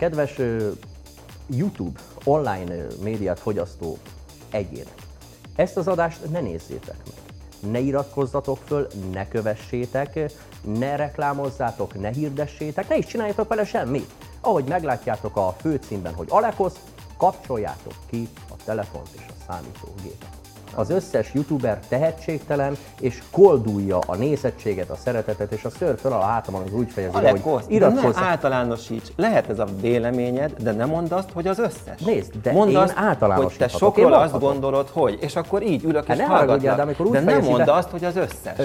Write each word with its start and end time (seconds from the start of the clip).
Kedves 0.00 0.40
YouTube 1.46 2.00
online 2.24 2.86
médiát 3.02 3.38
fogyasztó 3.38 3.98
egyének, 4.50 4.94
ezt 5.56 5.76
az 5.76 5.88
adást 5.88 6.30
ne 6.30 6.40
nézzétek 6.40 6.96
meg. 6.96 7.72
Ne 7.72 7.78
iratkozzatok 7.78 8.58
föl, 8.64 8.88
ne 9.12 9.28
kövessétek, 9.28 10.18
ne 10.62 10.96
reklámozzátok, 10.96 12.00
ne 12.00 12.08
hirdessétek, 12.08 12.88
ne 12.88 12.96
is 12.96 13.06
csináljatok 13.06 13.48
vele 13.48 13.64
semmit. 13.64 14.10
Ahogy 14.40 14.64
meglátjátok 14.64 15.36
a 15.36 15.56
főcímben, 15.60 16.14
hogy 16.14 16.28
Alekosz, 16.30 16.78
kapcsoljátok 17.16 17.94
ki 18.06 18.28
a 18.50 18.54
telefont 18.64 19.08
és 19.16 19.22
a 19.28 19.44
számítógépet. 19.46 20.39
Az 20.74 20.90
összes 20.90 21.34
youtuber 21.34 21.78
tehetségtelen, 21.88 22.76
és 23.00 23.22
koldulja 23.30 23.98
a 24.06 24.16
nézettséget, 24.16 24.90
a 24.90 24.96
szeretetet, 24.96 25.52
és 25.52 25.64
a 25.64 25.70
ször 25.70 25.98
föl 25.98 26.12
a 26.12 26.20
hátamon 26.20 26.62
az 26.62 26.72
úgy 26.72 26.90
fejezi, 26.90 27.12
le, 27.14 27.18
Alekosz, 27.18 27.64
hogy 27.66 27.78
de 27.78 27.86
ne 27.88 27.92
iratkozz. 27.92 28.16
általánosíts. 28.16 29.08
Lehet 29.16 29.48
ez 29.48 29.58
a 29.58 29.66
véleményed, 29.80 30.52
de 30.62 30.72
ne 30.72 30.84
mondd 30.84 31.12
azt, 31.12 31.30
hogy 31.30 31.46
az 31.46 31.58
összes. 31.58 32.00
Nézd, 32.04 32.34
de 32.42 32.52
mondd 32.52 32.70
én 32.70 32.76
azt, 32.76 32.92
hogy 33.20 33.54
te 33.58 33.68
sokról 33.68 34.10
én 34.12 34.18
azt 34.18 34.38
gondolod, 34.38 34.88
hogy, 34.88 35.18
és 35.20 35.36
akkor 35.36 35.62
így 35.62 35.84
ülök 35.84 36.06
Hát 36.06 36.16
és 36.16 36.22
ne 36.22 36.28
haragudjál, 36.28 36.74
hallgatlak. 36.74 36.76
de 36.76 36.82
amikor 36.82 37.06
úgy 37.06 37.12
de 37.12 37.20
ne 37.20 37.30
fejezi 37.30 37.48
mondd 37.48 37.64
be- 37.64 37.72
azt, 37.72 37.90
hogy 37.90 38.04
az 38.04 38.16
összes. 38.16 38.58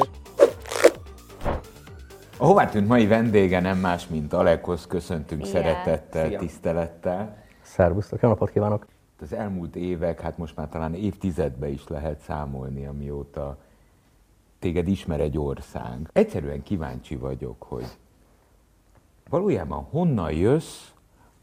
A 2.37 2.45
hová 2.45 2.65
tűnt 2.69 2.87
mai 2.87 3.07
vendége 3.07 3.59
nem 3.59 3.77
más, 3.77 4.07
mint 4.07 4.33
Alekosz, 4.33 4.85
köszöntünk 4.87 5.47
Igen. 5.47 5.61
szeretettel, 5.61 6.27
Szia. 6.27 6.39
tisztelettel. 6.39 7.35
Szervusztok, 7.61 8.21
jó 8.21 8.29
napot 8.29 8.49
kívánok! 8.49 8.85
Az 9.21 9.33
elmúlt 9.33 9.75
évek, 9.75 10.21
hát 10.21 10.37
most 10.37 10.55
már 10.55 10.69
talán 10.69 10.93
évtizedbe 10.93 11.69
is 11.69 11.87
lehet 11.87 12.19
számolni, 12.19 12.85
amióta 12.85 13.57
téged 14.59 14.87
ismer 14.87 15.19
egy 15.19 15.37
ország. 15.37 16.09
Egyszerűen 16.13 16.63
kíváncsi 16.63 17.15
vagyok, 17.15 17.63
hogy 17.63 17.85
valójában 19.29 19.83
honnan 19.83 20.31
jössz, 20.31 20.89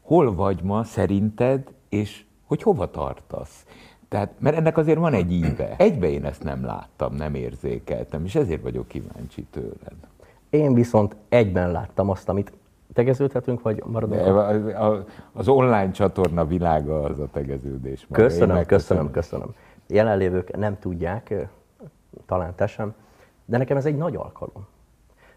hol 0.01 0.35
vagy 0.35 0.63
ma 0.63 0.83
szerinted, 0.83 1.73
és 1.89 2.25
hogy 2.45 2.61
hova 2.61 2.89
tartasz. 2.89 3.65
Tehát, 4.07 4.33
mert 4.39 4.55
ennek 4.55 4.77
azért 4.77 4.99
van 4.99 5.13
egy 5.13 5.31
íve. 5.31 5.75
Egybe 5.77 6.09
én 6.09 6.25
ezt 6.25 6.43
nem 6.43 6.65
láttam, 6.65 7.13
nem 7.13 7.35
érzékeltem, 7.35 8.25
és 8.25 8.35
ezért 8.35 8.61
vagyok 8.61 8.87
kíváncsi 8.87 9.43
tőled. 9.43 9.95
Én 10.49 10.73
viszont 10.73 11.15
egyben 11.29 11.71
láttam 11.71 12.09
azt, 12.09 12.29
amit 12.29 12.51
tegeződhetünk, 12.93 13.61
vagy 13.61 13.83
maradunk? 13.85 14.21
De 14.21 14.29
a- 14.77 15.03
Az 15.33 15.47
online 15.47 15.91
csatorna 15.91 16.45
világa 16.45 17.01
az 17.03 17.19
a 17.19 17.27
tegeződés. 17.31 18.07
Köszönöm, 18.11 18.65
köszönöm, 18.65 19.11
köszönöm. 19.11 19.55
Jelenlévők 19.87 20.57
nem 20.57 20.79
tudják, 20.79 21.29
ö, 21.29 21.41
talán 22.25 22.55
te 22.55 22.67
sem, 22.67 22.93
de 23.45 23.57
nekem 23.57 23.77
ez 23.77 23.85
egy 23.85 23.97
nagy 23.97 24.15
alkalom. 24.15 24.65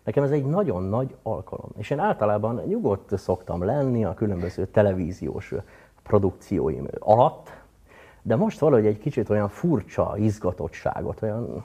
Nekem 0.04 0.24
ez 0.24 0.30
egy 0.30 0.44
nagyon 0.46 0.82
nagy 0.82 1.14
alkalom. 1.22 1.70
És 1.76 1.90
én 1.90 1.98
általában 1.98 2.62
nyugodt 2.66 3.18
szoktam 3.18 3.62
lenni 3.64 4.04
a 4.04 4.14
különböző 4.14 4.66
televíziós 4.66 5.54
produkcióim 6.02 6.86
alatt, 6.98 7.52
de 8.22 8.36
most 8.36 8.58
valahogy 8.58 8.86
egy 8.86 8.98
kicsit 8.98 9.30
olyan 9.30 9.48
furcsa 9.48 10.14
izgatottságot, 10.16 11.22
olyan 11.22 11.64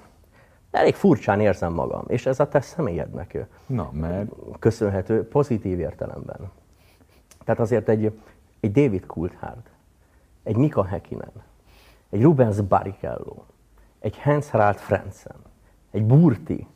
elég 0.71 0.95
furcsán 0.95 1.39
érzem 1.39 1.73
magam, 1.73 2.03
és 2.07 2.25
ez 2.25 2.39
a 2.39 2.47
te 2.47 2.61
személyednek 2.61 3.47
Na, 3.65 3.89
mert 3.91 4.29
köszönhető 4.59 5.27
pozitív 5.27 5.79
értelemben. 5.79 6.51
Tehát 7.43 7.59
azért 7.59 7.89
egy, 7.89 8.19
egy 8.59 8.71
David 8.71 9.05
Coulthard, 9.05 9.69
egy 10.43 10.55
Mika 10.55 10.83
Häkkinen, 10.83 11.31
egy 12.09 12.21
Rubens 12.21 12.61
Barrichello, 12.61 13.35
egy 13.99 14.19
Hans 14.21 14.49
Harald 14.49 14.77
Frentzen, 14.77 15.35
egy 15.91 16.05
Burti, 16.05 16.67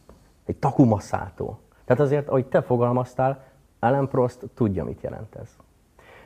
egy 0.46 0.56
Takuma 0.56 1.00
Sato. 1.00 1.56
Tehát 1.86 2.02
azért, 2.02 2.28
ahogy 2.28 2.46
te 2.46 2.62
fogalmaztál, 2.62 3.44
Alan 3.80 4.10
Prost 4.10 4.40
tudja, 4.54 4.84
mit 4.84 5.02
jelent 5.02 5.36
ez. 5.36 5.56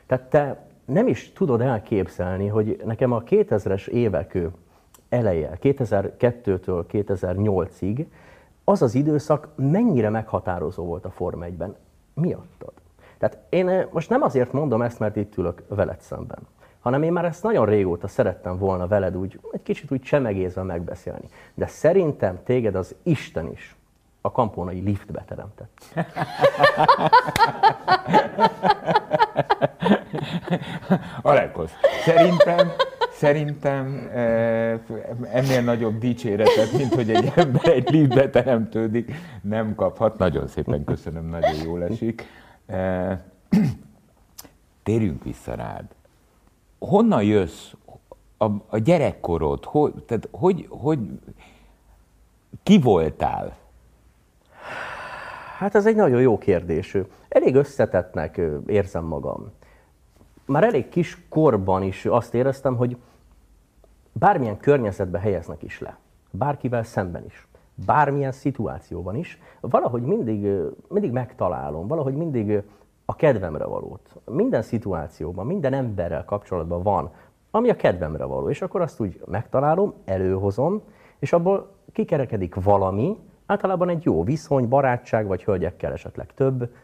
Tehát 0.06 0.24
te 0.24 0.68
nem 0.84 1.08
is 1.08 1.32
tudod 1.32 1.60
elképzelni, 1.60 2.46
hogy 2.46 2.82
nekem 2.84 3.12
a 3.12 3.22
2000-es 3.22 3.88
évek 3.88 4.38
eleje, 5.10 5.58
2002-től 5.62 6.84
2008-ig, 6.92 8.06
az 8.64 8.82
az 8.82 8.94
időszak 8.94 9.48
mennyire 9.56 10.08
meghatározó 10.08 10.84
volt 10.84 11.04
a 11.04 11.10
Forma 11.10 11.44
1-ben. 11.46 11.76
Miattad. 12.14 12.72
Tehát 13.18 13.38
én 13.48 13.68
ö, 13.68 13.82
most 13.90 14.08
nem 14.08 14.22
azért 14.22 14.52
mondom 14.52 14.82
ezt, 14.82 14.98
mert 14.98 15.16
itt 15.16 15.36
ülök 15.36 15.62
veled 15.68 16.00
szemben, 16.00 16.38
hanem 16.80 17.02
én 17.02 17.12
már 17.12 17.24
ezt 17.24 17.42
nagyon 17.42 17.66
régóta 17.66 18.08
szerettem 18.08 18.58
volna 18.58 18.86
veled 18.86 19.16
úgy, 19.16 19.40
egy 19.52 19.62
kicsit 19.62 19.90
úgy 19.90 20.00
csemegézve 20.00 20.62
megbeszélni. 20.62 21.28
De 21.54 21.66
szerintem 21.66 22.38
téged 22.44 22.74
az 22.74 22.94
Isten 23.02 23.50
is 23.52 23.76
a 24.20 24.32
kampónai 24.32 24.80
liftbe 24.80 25.24
teremtett. 25.26 25.94
Alekosz, 31.22 31.72
szerintem, 32.04 32.72
szerintem 33.20 34.10
eh, 34.14 34.80
ennél 35.32 35.62
nagyobb 35.62 35.98
dicséretet, 35.98 36.72
mint 36.76 36.94
hogy 36.94 37.10
egy 37.10 37.32
ember 37.34 37.68
egy 37.68 37.90
liftbe 37.90 38.30
teremtődik, 38.30 39.12
nem 39.42 39.74
kaphat. 39.74 40.18
Nagyon 40.18 40.46
szépen 40.46 40.84
köszönöm, 40.84 41.26
nagyon 41.26 41.62
jól 41.64 41.84
esik. 41.84 42.24
Eh, 42.66 43.18
Térjünk 44.82 45.24
vissza 45.24 45.54
rád. 45.54 45.84
Honnan 46.78 47.22
jössz? 47.22 47.72
A, 48.38 48.44
a 48.66 48.78
gyerekkorod, 48.78 49.64
hogy, 49.64 49.92
tehát 50.06 50.28
hogy, 50.30 50.66
hogy, 50.68 50.98
ki 52.62 52.78
voltál? 52.78 53.56
Hát 55.58 55.74
ez 55.74 55.86
egy 55.86 55.96
nagyon 55.96 56.20
jó 56.20 56.38
kérdés. 56.38 56.96
Elég 57.28 57.54
összetettnek 57.54 58.40
érzem 58.66 59.04
magam. 59.04 59.52
Már 60.44 60.64
elég 60.64 60.88
kis 60.88 61.18
korban 61.28 61.82
is 61.82 62.06
azt 62.06 62.34
éreztem, 62.34 62.76
hogy 62.76 62.96
bármilyen 64.12 64.56
környezetbe 64.56 65.18
helyeznek 65.18 65.62
is 65.62 65.80
le, 65.80 65.98
bárkivel 66.30 66.82
szemben 66.82 67.24
is, 67.24 67.48
bármilyen 67.86 68.32
szituációban 68.32 69.16
is, 69.16 69.40
valahogy 69.60 70.02
mindig, 70.02 70.46
mindig 70.88 71.12
megtalálom, 71.12 71.86
valahogy 71.86 72.14
mindig 72.14 72.62
a 73.04 73.16
kedvemre 73.16 73.64
valót. 73.64 74.16
Minden 74.24 74.62
szituációban, 74.62 75.46
minden 75.46 75.72
emberrel 75.72 76.24
kapcsolatban 76.24 76.82
van, 76.82 77.10
ami 77.50 77.70
a 77.70 77.76
kedvemre 77.76 78.24
való, 78.24 78.48
és 78.50 78.62
akkor 78.62 78.80
azt 78.80 79.00
úgy 79.00 79.22
megtalálom, 79.26 79.94
előhozom, 80.04 80.82
és 81.18 81.32
abból 81.32 81.70
kikerekedik 81.92 82.54
valami, 82.54 83.18
általában 83.46 83.88
egy 83.88 84.04
jó 84.04 84.24
viszony, 84.24 84.68
barátság, 84.68 85.26
vagy 85.26 85.44
hölgyekkel 85.44 85.92
esetleg 85.92 86.34
több, 86.34 86.74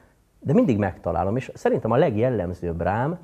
de 0.40 0.52
mindig 0.52 0.78
megtalálom, 0.78 1.36
és 1.36 1.50
szerintem 1.54 1.90
a 1.90 1.96
legjellemzőbb 1.96 2.80
rám 2.80 3.18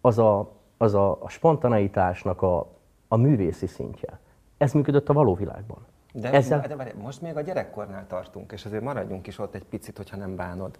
az 0.00 0.18
a, 0.18 0.52
az 0.76 0.94
a, 0.94 1.18
a 1.20 1.28
spontaneitásnak 1.28 2.42
a, 2.42 2.66
a 3.08 3.16
művészi 3.16 3.66
szintje. 3.66 4.18
Ez 4.58 4.72
működött 4.72 5.08
a 5.08 5.12
való 5.12 5.34
világban. 5.34 5.86
De, 6.12 6.32
Ezzel, 6.32 6.64
de 6.68 6.76
várj, 6.76 6.90
most 7.02 7.22
még 7.22 7.36
a 7.36 7.40
gyerekkornál 7.40 8.06
tartunk, 8.06 8.52
és 8.52 8.64
azért 8.64 8.82
maradjunk 8.82 9.26
is 9.26 9.38
ott 9.38 9.54
egy 9.54 9.64
picit, 9.64 9.96
hogyha 9.96 10.16
nem 10.16 10.36
bánod. 10.36 10.76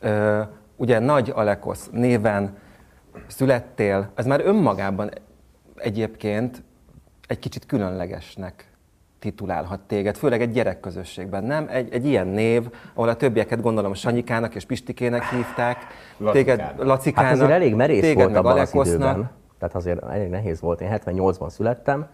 Ö, 0.00 0.42
ugye 0.76 0.98
Nagy 0.98 1.32
Alekosz 1.34 1.88
néven 1.92 2.56
születtél, 3.26 4.10
ez 4.14 4.26
már 4.26 4.40
önmagában 4.44 5.10
egyébként 5.74 6.62
egy 7.26 7.38
kicsit 7.38 7.66
különlegesnek 7.66 8.72
titulálhat 9.18 9.80
téged, 9.80 10.16
főleg 10.16 10.40
egy 10.40 10.50
gyerekközösségben, 10.50 11.44
nem? 11.44 11.66
Egy, 11.70 11.92
egy 11.92 12.06
ilyen 12.06 12.26
név, 12.26 12.68
ahol 12.94 13.08
a 13.08 13.16
többieket 13.16 13.60
gondolom 13.60 13.94
Sanyikának 13.94 14.54
és 14.54 14.64
Pistikének 14.64 15.24
hívták, 15.24 15.76
téged 16.32 16.58
Lacikának. 16.58 16.86
Lacikának, 16.86 17.30
hát 17.30 17.38
azért 17.38 17.50
elég 17.50 17.74
merész 17.74 18.00
téged 18.00 18.16
volt 18.16 18.28
meg 18.28 18.36
abban 18.36 18.50
az 18.50 18.56
Alekosznak. 18.58 19.10
időben. 19.10 19.30
Tehát 19.58 19.74
azért 19.74 20.04
elég 20.04 20.28
nehéz 20.28 20.60
volt. 20.60 20.80
Én 20.80 20.88
78-ban 20.92 21.48
születtem, 21.48 22.06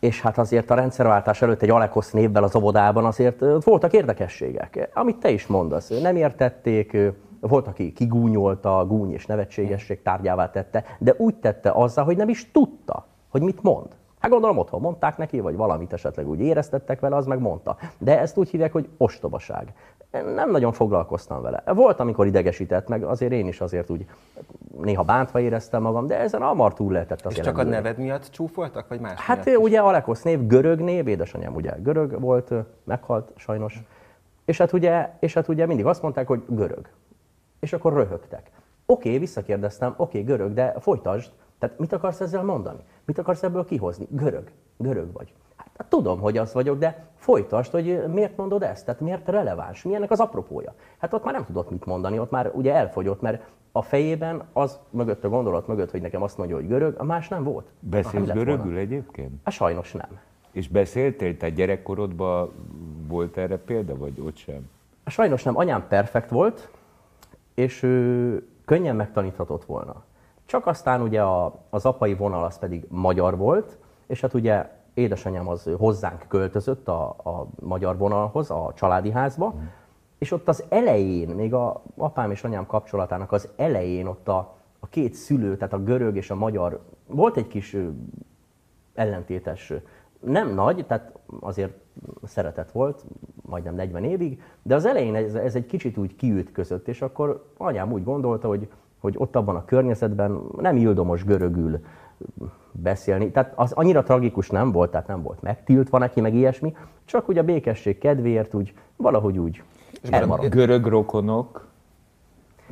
és 0.00 0.20
hát 0.20 0.38
azért 0.38 0.70
a 0.70 0.74
rendszerváltás 0.74 1.42
előtt 1.42 1.62
egy 1.62 1.70
Alekosz 1.70 2.10
névvel 2.10 2.42
az 2.42 2.56
óvodában 2.56 3.04
azért 3.04 3.40
voltak 3.64 3.92
érdekességek. 3.92 4.90
Amit 4.94 5.16
te 5.16 5.30
is 5.30 5.46
mondasz, 5.46 5.88
nem 5.88 6.16
értették, 6.16 6.96
volt, 7.40 7.66
aki 7.66 7.92
kigúnyolta, 7.92 8.86
gúny 8.86 9.12
és 9.12 9.26
nevetségesség 9.26 10.02
tárgyává 10.02 10.50
tette, 10.50 10.84
de 10.98 11.14
úgy 11.16 11.34
tette 11.34 11.70
azzal, 11.70 12.04
hogy 12.04 12.16
nem 12.16 12.28
is 12.28 12.50
tudta, 12.50 13.06
hogy 13.28 13.42
mit 13.42 13.62
mond. 13.62 13.86
Hát 14.26 14.34
gondolom 14.34 14.58
otthon 14.58 14.80
mondták 14.80 15.16
neki, 15.16 15.40
vagy 15.40 15.56
valamit 15.56 15.92
esetleg 15.92 16.28
úgy 16.28 16.40
éreztettek 16.40 17.00
vele, 17.00 17.16
az 17.16 17.26
meg 17.26 17.38
mondta. 17.38 17.76
De 17.98 18.20
ezt 18.20 18.36
úgy 18.36 18.48
hívják, 18.48 18.72
hogy 18.72 18.88
ostobaság. 18.96 19.72
Nem 20.34 20.50
nagyon 20.50 20.72
foglalkoztam 20.72 21.42
vele. 21.42 21.62
Volt, 21.74 22.00
amikor 22.00 22.26
idegesített, 22.26 22.88
meg 22.88 23.02
azért 23.02 23.32
én 23.32 23.46
is 23.46 23.60
azért 23.60 23.90
úgy 23.90 24.06
néha 24.80 25.02
bántva 25.02 25.40
éreztem 25.40 25.82
magam, 25.82 26.06
de 26.06 26.18
ezen 26.18 26.40
hamar 26.40 26.74
túl 26.74 26.92
lehetett 26.92 27.18
És 27.18 27.24
azért 27.24 27.44
csak 27.44 27.58
a 27.58 27.62
neved 27.62 27.98
miatt 27.98 28.30
csúfoltak, 28.30 28.88
vagy 28.88 29.00
más 29.00 29.20
Hát 29.20 29.44
miatt? 29.44 29.58
ugye 29.58 29.80
Alekosz 29.80 30.22
név, 30.22 30.46
görög 30.46 30.80
név, 30.80 31.08
édesanyám 31.08 31.54
ugye 31.54 31.74
görög 31.82 32.20
volt, 32.20 32.52
meghalt 32.84 33.32
sajnos. 33.36 33.82
És 34.44 34.58
hát 34.58 34.72
ugye, 34.72 35.10
és 35.18 35.34
hát 35.34 35.48
ugye 35.48 35.66
mindig 35.66 35.86
azt 35.86 36.02
mondták, 36.02 36.26
hogy 36.26 36.42
görög. 36.48 36.88
És 37.60 37.72
akkor 37.72 37.92
röhögtek. 37.92 38.50
Oké, 38.86 39.18
visszakérdeztem, 39.18 39.94
oké, 39.96 40.20
görög, 40.20 40.52
de 40.52 40.74
folytasd. 40.80 41.30
Tehát 41.58 41.78
mit 41.78 41.92
akarsz 41.92 42.20
ezzel 42.20 42.42
mondani? 42.42 42.80
Mit 43.04 43.18
akarsz 43.18 43.42
ebből 43.42 43.64
kihozni? 43.64 44.06
Görög. 44.10 44.50
Görög 44.76 45.12
vagy. 45.12 45.34
Hát, 45.56 45.70
hát 45.78 45.88
tudom, 45.88 46.20
hogy 46.20 46.38
az 46.38 46.52
vagyok, 46.52 46.78
de 46.78 47.06
folytasd, 47.16 47.72
hogy 47.72 48.04
miért 48.08 48.36
mondod 48.36 48.62
ezt? 48.62 48.84
Tehát 48.84 49.00
miért 49.00 49.28
releváns? 49.28 49.82
Mi 49.82 49.94
ennek 49.94 50.10
az 50.10 50.20
apropója? 50.20 50.74
Hát 50.98 51.12
ott 51.12 51.24
már 51.24 51.34
nem 51.34 51.44
tudott 51.44 51.70
mit 51.70 51.84
mondani, 51.84 52.18
ott 52.18 52.30
már 52.30 52.50
ugye 52.54 52.74
elfogyott, 52.74 53.20
mert 53.20 53.42
a 53.72 53.82
fejében 53.82 54.42
az 54.52 54.78
mögött 54.90 55.24
a 55.24 55.28
gondolat 55.28 55.66
mögött, 55.66 55.90
hogy 55.90 56.00
nekem 56.00 56.22
azt 56.22 56.38
mondja, 56.38 56.56
hogy 56.56 56.66
görög, 56.66 56.94
a 56.98 57.04
más 57.04 57.28
nem 57.28 57.44
volt. 57.44 57.66
Beszélsz 57.80 58.26
lett 58.26 58.34
volna. 58.34 58.50
görögül 58.50 58.76
egyébként? 58.76 59.32
Hát 59.44 59.54
sajnos 59.54 59.92
nem. 59.92 60.18
És 60.52 60.68
beszéltél, 60.68 61.36
te 61.36 61.50
gyerekkorodban 61.50 62.52
volt 63.08 63.36
erre 63.36 63.58
példa, 63.58 63.96
vagy 63.96 64.20
ott 64.20 64.36
sem? 64.36 64.70
Sajnos 65.06 65.42
nem, 65.42 65.56
anyám 65.56 65.88
perfekt 65.88 66.30
volt, 66.30 66.70
és 67.54 67.82
ő 67.82 68.46
könnyen 68.64 68.96
megtaníthatott 68.96 69.64
volna. 69.64 70.04
Csak 70.46 70.66
aztán 70.66 71.02
ugye 71.02 71.22
a, 71.22 71.54
az 71.70 71.84
apai 71.84 72.14
vonal 72.14 72.44
az 72.44 72.58
pedig 72.58 72.86
magyar 72.88 73.36
volt, 73.36 73.78
és 74.06 74.20
hát 74.20 74.34
ugye 74.34 74.70
édesanyám 74.94 75.48
az 75.48 75.70
hozzánk 75.78 76.24
költözött 76.28 76.88
a, 76.88 77.08
a 77.08 77.46
magyar 77.62 77.96
vonalhoz, 77.96 78.50
a 78.50 78.72
családi 78.74 79.10
házba, 79.10 79.54
és 80.18 80.32
ott 80.32 80.48
az 80.48 80.64
elején, 80.68 81.28
még 81.28 81.54
a 81.54 81.82
apám 81.96 82.30
és 82.30 82.44
anyám 82.44 82.66
kapcsolatának 82.66 83.32
az 83.32 83.48
elején 83.56 84.06
ott 84.06 84.28
a, 84.28 84.54
a 84.80 84.86
két 84.86 85.14
szülő, 85.14 85.56
tehát 85.56 85.72
a 85.72 85.82
görög 85.82 86.16
és 86.16 86.30
a 86.30 86.34
magyar, 86.34 86.80
volt 87.06 87.36
egy 87.36 87.48
kis 87.48 87.76
ellentétes, 88.94 89.72
nem 90.20 90.54
nagy, 90.54 90.84
tehát 90.86 91.18
azért 91.40 91.72
szeretet 92.24 92.72
volt, 92.72 93.04
majdnem 93.42 93.74
40 93.74 94.04
évig, 94.04 94.42
de 94.62 94.74
az 94.74 94.86
elején 94.86 95.14
ez, 95.14 95.34
ez 95.34 95.54
egy 95.54 95.66
kicsit 95.66 95.96
úgy 95.96 96.16
kiütközött, 96.16 96.88
és 96.88 97.02
akkor 97.02 97.50
anyám 97.56 97.92
úgy 97.92 98.04
gondolta, 98.04 98.48
hogy, 98.48 98.68
hogy 99.06 99.14
ott 99.18 99.36
abban 99.36 99.56
a 99.56 99.64
környezetben 99.64 100.40
nem 100.56 100.76
ildomos 100.76 101.24
görögül 101.24 101.78
beszélni. 102.72 103.30
Tehát 103.30 103.52
az 103.56 103.72
annyira 103.72 104.02
tragikus 104.02 104.50
nem 104.50 104.72
volt, 104.72 104.90
tehát 104.90 105.06
nem 105.06 105.22
volt 105.22 105.42
megtiltva 105.42 105.98
neki, 105.98 106.20
meg 106.20 106.34
ilyesmi, 106.34 106.74
csak 107.04 107.28
úgy 107.28 107.38
a 107.38 107.42
békesség 107.42 107.98
kedvéért 107.98 108.54
úgy 108.54 108.74
valahogy 108.96 109.38
úgy 109.38 109.62
elmaradt. 110.10 110.50
Görög 110.50 110.86
rokonok 110.86 111.66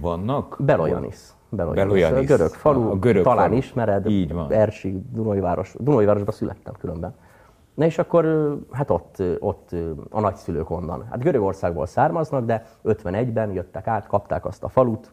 vannak? 0.01 0.57
Belojanis. 0.59 1.19
Belojanis. 1.49 1.93
Belojanis. 1.93 2.29
Görög 2.29 2.51
falu, 2.51 2.91
A 2.91 2.97
görög 2.99 3.23
talán 3.23 3.47
falu. 3.47 3.57
ismered, 3.57 4.07
Így 4.07 4.33
van. 4.33 4.53
Ersi, 4.53 5.03
Dunajváros, 5.13 5.75
Dunajvárosban 5.79 6.35
születtem 6.35 6.75
különben. 6.79 7.15
Na 7.75 7.85
és 7.85 7.99
akkor 7.99 8.57
hát 8.73 8.91
ott, 8.91 9.23
ott 9.39 9.71
a 10.11 10.21
nagyszülők 10.21 10.71
onnan. 10.71 11.05
Hát 11.11 11.23
Görögországból 11.23 11.87
származnak, 11.87 12.45
de 12.45 12.67
51-ben 12.85 13.53
jöttek 13.53 13.87
át, 13.87 14.07
kapták 14.07 14.45
azt 14.45 14.65
a 14.65 14.69
falut, 14.69 15.13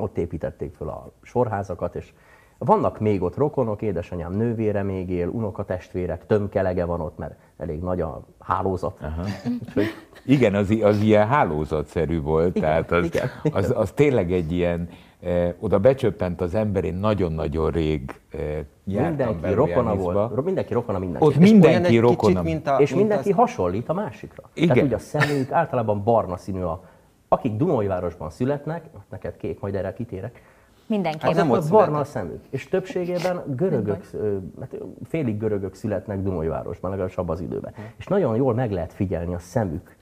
ott 0.00 0.18
építették 0.18 0.74
föl 0.74 0.88
a 0.88 1.10
sorházakat, 1.22 1.94
és 1.94 2.12
vannak 2.58 2.98
még 3.00 3.22
ott 3.22 3.36
rokonok, 3.36 3.82
édesanyám 3.82 4.32
nővére 4.32 4.82
még 4.82 5.10
él, 5.10 5.28
unokatestvérek, 5.28 6.26
tömkelege 6.26 6.84
van 6.84 7.00
ott, 7.00 7.18
mert 7.18 7.34
elég 7.56 7.80
nagy 7.80 8.00
a 8.00 8.22
hálózat. 8.38 8.98
Úgyhogy 9.66 9.86
Igen, 10.24 10.54
az, 10.54 10.74
az 10.82 11.00
ilyen 11.00 11.26
hálózatszerű 11.26 12.20
volt, 12.20 12.56
Igen, 12.56 12.68
tehát 12.68 12.90
az, 12.92 13.04
igen, 13.04 13.30
az, 13.52 13.72
az 13.76 13.90
tényleg 13.92 14.32
egy 14.32 14.52
ilyen, 14.52 14.88
eh, 15.20 15.54
oda 15.60 15.78
becsöppent 15.78 16.40
az 16.40 16.54
ember, 16.54 16.84
én 16.84 16.94
nagyon-nagyon 16.94 17.70
rég 17.70 18.20
eh, 18.30 18.64
mindenki 18.84 19.52
rokona 19.52 19.94
volt, 19.94 20.44
mindenki 20.44 20.72
rokona 20.72 20.98
mindenki. 20.98 21.26
Ott 21.26 21.32
És 21.34 21.50
mindenki 21.50 21.98
rokona. 21.98 22.40
kicsit, 22.40 22.42
mint 22.54 22.66
a, 22.66 22.76
és 22.76 22.88
mint 22.90 23.00
mindenki 23.00 23.30
az- 23.30 23.36
hasonlít 23.36 23.88
a 23.88 23.92
másikra. 23.92 24.50
Igen. 24.54 24.68
Tehát 24.68 24.84
ugye 24.84 24.94
a 24.96 24.98
szemük 24.98 25.50
általában 25.52 26.02
barna 26.04 26.36
színű 26.36 26.60
a 26.60 26.82
akik 27.28 27.56
Dunajvárosban 27.56 28.30
születnek, 28.30 28.84
neked 29.10 29.36
kék, 29.36 29.60
majd 29.60 29.74
erre 29.74 29.92
kitérek, 29.92 30.42
Mindenki. 30.88 31.18
Hát 31.26 31.34
nem 31.34 31.50
ott 31.50 31.68
barna 31.70 31.98
a 31.98 32.04
szemük. 32.04 32.44
És 32.50 32.68
többségében 32.68 33.42
görögök, 33.46 34.04
ö, 34.12 34.36
hát 34.60 34.76
félig 35.04 35.38
görögök 35.38 35.74
születnek 35.74 36.22
Dunajvárosban, 36.22 36.90
legalábbis 36.90 37.16
abban 37.16 37.34
az 37.34 37.40
időben. 37.40 37.74
És 37.96 38.06
nagyon 38.06 38.36
jól 38.36 38.54
meg 38.54 38.72
lehet 38.72 38.92
figyelni 38.92 39.34
a 39.34 39.38
szemük, 39.38 39.96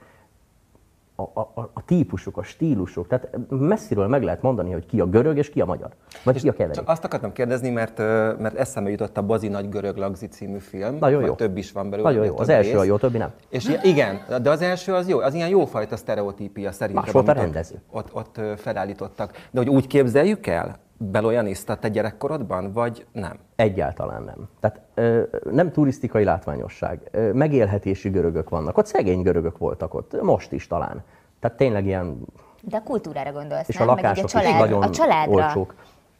a, 1.19 1.39
a, 1.39 1.51
a- 1.73 1.83
típusuk, 1.85 2.37
a 2.37 2.43
stílusuk. 2.43 3.07
Tehát 3.07 3.29
messziről 3.49 4.07
meg 4.07 4.23
lehet 4.23 4.41
mondani, 4.41 4.71
hogy 4.71 4.85
ki 4.85 4.99
a 4.99 5.05
görög 5.05 5.37
és 5.37 5.49
ki 5.49 5.61
a 5.61 5.65
magyar. 5.65 5.89
Vagy 6.23 6.41
ki 6.41 6.49
a 6.49 6.51
keverék. 6.51 6.75
Csak 6.75 6.89
azt 6.89 7.03
akartam 7.03 7.31
kérdezni, 7.31 7.69
mert, 7.69 7.97
mert 8.39 8.55
eszembe 8.55 8.89
jutott 8.89 9.17
a 9.17 9.21
Bazi 9.21 9.47
Nagy 9.47 9.69
Görög 9.69 9.97
Lagzi 9.97 10.27
című 10.27 10.57
film. 10.57 10.97
Nagyon 10.99 11.25
jó. 11.25 11.33
Több 11.33 11.57
is 11.57 11.71
van 11.71 11.89
belőle. 11.89 12.09
Nagyon 12.09 12.25
jó. 12.25 12.37
Az 12.37 12.49
első 12.49 12.75
a 12.75 12.79
rész. 12.79 12.87
jó, 12.87 12.95
a 12.95 12.97
többi 12.97 13.17
nem. 13.17 13.31
És 13.49 13.77
igen, 13.83 14.21
de 14.41 14.49
az 14.49 14.61
első 14.61 14.93
az 14.93 15.09
jó, 15.09 15.19
az 15.19 15.33
ilyen 15.33 15.49
jófajta 15.49 15.95
sztereotípia 15.95 16.71
szerintem. 16.71 17.03
Más 17.03 17.13
volt 17.13 17.27
a 17.27 17.31
rendező. 17.33 17.81
Ott, 17.91 18.13
ott, 18.13 18.41
felállítottak. 18.55 19.31
De 19.51 19.59
hogy 19.59 19.69
úgy 19.69 19.87
képzeljük 19.87 20.47
el, 20.47 20.79
Belojaniszt 20.97 21.69
a 21.69 21.75
te 21.75 21.87
gyerekkorodban, 21.87 22.73
vagy 22.73 23.05
nem? 23.11 23.37
Egyáltalán 23.55 24.23
nem. 24.23 24.47
Tehát 24.59 24.81
ö, 24.93 25.21
nem 25.51 25.71
turisztikai 25.71 26.23
látványosság. 26.23 27.01
Ö, 27.11 27.33
megélhetési 27.33 28.09
görögök 28.09 28.49
vannak. 28.49 28.77
Ott 28.77 28.85
szegény 28.85 29.21
görögök 29.21 29.57
voltak 29.57 29.93
ott. 29.93 30.21
Most 30.21 30.51
is 30.51 30.67
talán. 30.67 31.03
Tehát 31.39 31.57
tényleg 31.57 31.85
ilyen 31.85 32.17
De 32.61 32.77
a 32.77 32.83
kultúrára 32.83 33.31
gondolsz, 33.31 33.69
És 33.69 33.75
a 33.79 33.85
nem? 33.85 33.87
Meg 33.95 33.97
így 33.97 34.03
lakások 34.03 34.25
is 34.25 34.33
a, 34.35 34.39
család, 34.39 34.59
nagyon 34.59 34.81
a 34.81 34.89
családra. 34.89 35.33
olcsók. 35.33 35.73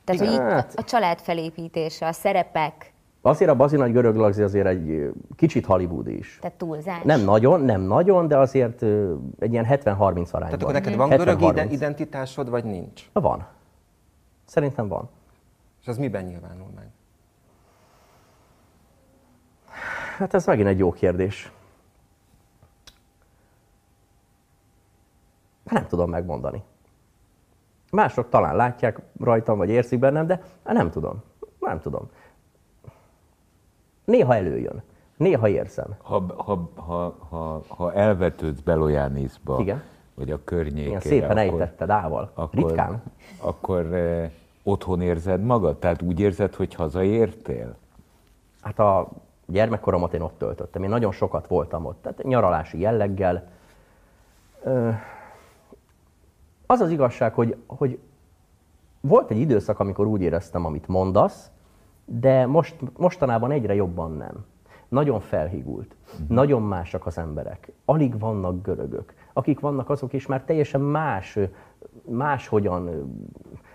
Tehát, 0.04 0.22
hogy 0.22 0.34
itt 0.34 0.74
a 0.80 0.84
család 0.84 1.20
felépítése, 1.20 2.08
a 2.08 2.12
szerepek, 2.12 2.92
Azért 3.22 3.50
a 3.52 3.56
Bazi 3.56 3.76
nagy 3.76 3.92
görög 3.92 4.16
lagzi 4.16 4.42
azért 4.42 4.66
egy 4.68 5.12
kicsit 5.36 5.66
hollywoodi 5.66 6.18
is. 6.18 6.38
tehát 6.42 6.58
túlzás. 6.58 7.02
Nem 7.04 7.22
nagyon, 7.22 7.62
nem 7.62 7.82
nagyon, 7.82 8.28
de 8.28 8.38
azért 8.38 8.82
egy 9.40 9.52
ilyen 9.52 9.66
70-30 9.70 9.86
arányban. 9.86 10.30
Tehát 10.32 10.54
akkor 10.62 10.74
neked 10.74 10.96
van 10.96 11.10
görög 11.10 11.38
70-30. 11.40 11.50
ide- 11.52 11.72
identitásod, 11.72 12.50
vagy 12.50 12.64
nincs? 12.64 13.10
Van. 13.14 13.46
Szerintem 14.48 14.88
van. 14.88 15.10
És 15.82 15.88
az 15.88 15.98
miben 15.98 16.26
nyilvánul 16.26 16.70
meg? 16.76 16.92
Hát 20.18 20.34
ez 20.34 20.46
megint 20.46 20.68
egy 20.68 20.78
jó 20.78 20.92
kérdés. 20.92 21.52
Nem 25.64 25.88
tudom 25.88 26.10
megmondani. 26.10 26.64
Mások 27.92 28.30
talán 28.30 28.56
látják 28.56 29.00
rajtam, 29.20 29.58
vagy 29.58 29.70
érzik 29.70 30.00
bennem, 30.00 30.28
de 30.28 30.44
nem 30.64 30.92
tudom. 30.92 31.24
Nem 31.60 31.80
tudom. 31.80 32.10
Néha 34.06 34.36
előjön. 34.36 34.84
Néha 35.18 35.48
érzem. 35.48 35.96
Ha, 36.02 36.26
ha, 36.38 36.70
ha, 36.76 37.16
ha, 37.30 37.62
ha 37.68 37.94
elvetődsz 37.94 38.60
Belojániszba, 38.60 39.60
Igen. 39.60 39.84
Vagy 40.18 40.32
a 40.32 40.44
környékére, 40.44 40.88
Ilyen 40.88 41.00
szépen 41.00 41.38
akkor, 41.38 41.62
ejtetted 41.62 41.90
ával. 41.90 42.32
akkor, 42.34 42.60
Ritkán. 42.60 43.02
akkor 43.40 43.94
eh, 43.94 44.30
otthon 44.64 45.02
érzed 45.02 45.44
magad? 45.44 45.78
Tehát 45.78 46.02
úgy 46.02 46.20
érzed, 46.20 46.56
hogy 46.56 46.74
hazaértél? 46.74 47.76
Hát 48.62 48.80
a 48.80 49.08
gyermekkoromat 49.46 50.14
én 50.14 50.22
ott 50.22 50.38
töltöttem. 50.38 50.84
Én 50.84 50.90
nagyon 50.90 51.12
sokat 51.12 51.48
voltam 51.48 51.86
ott. 51.86 52.02
Tehát 52.02 52.24
nyaralási 52.24 52.80
jelleggel. 52.80 53.50
Az 56.66 56.80
az 56.80 56.90
igazság, 56.90 57.34
hogy, 57.34 57.56
hogy 57.68 58.00
volt 59.02 59.32
egy 59.32 59.38
időszak, 59.40 59.80
amikor 59.80 60.06
úgy 60.06 60.22
éreztem, 60.22 60.66
amit 60.66 60.88
mondasz, 60.88 61.50
de 62.06 62.46
most, 62.46 62.76
mostanában 62.98 63.52
egyre 63.52 63.76
jobban 63.76 64.12
nem. 64.12 64.46
Nagyon 64.88 65.20
felhigult, 65.20 65.96
nagyon 66.28 66.62
másak 66.62 67.06
az 67.06 67.18
emberek. 67.18 67.72
Alig 67.86 68.20
vannak 68.20 68.62
görögök. 68.62 69.14
Akik 69.38 69.60
vannak, 69.60 69.90
azok 69.90 70.14
is 70.14 70.26
már 70.26 70.44
teljesen 70.44 70.82
más, 70.82 71.40
máshogyan, 72.10 72.86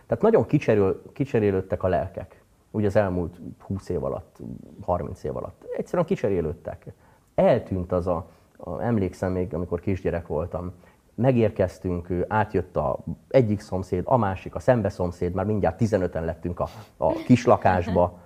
tehát 0.06 0.22
nagyon 0.22 0.46
kicserél, 0.46 1.02
kicserélődtek 1.12 1.82
a 1.82 1.88
lelkek. 1.88 2.42
Úgy 2.70 2.84
az 2.84 2.96
elmúlt 2.96 3.40
20 3.58 3.88
év 3.88 4.04
alatt, 4.04 4.38
30 4.80 5.24
év 5.24 5.36
alatt. 5.36 5.64
Egyszerűen 5.76 6.06
kicserélődtek. 6.06 6.86
Eltűnt 7.34 7.92
az 7.92 8.06
a, 8.06 8.26
a 8.56 8.82
emlékszem 8.82 9.32
még, 9.32 9.54
amikor 9.54 9.80
kisgyerek 9.80 10.26
voltam, 10.26 10.72
megérkeztünk, 11.14 12.08
átjött 12.28 12.76
a 12.76 12.98
egyik 13.28 13.60
szomszéd, 13.60 14.02
a 14.06 14.16
másik, 14.16 14.54
a 14.54 14.58
szembe 14.58 14.88
szomszéd, 14.88 15.34
már 15.34 15.46
mindjárt 15.46 15.80
15-en 15.80 16.24
lettünk 16.24 16.60
a, 16.60 16.68
a 16.96 17.12
kislakásba, 17.12 18.18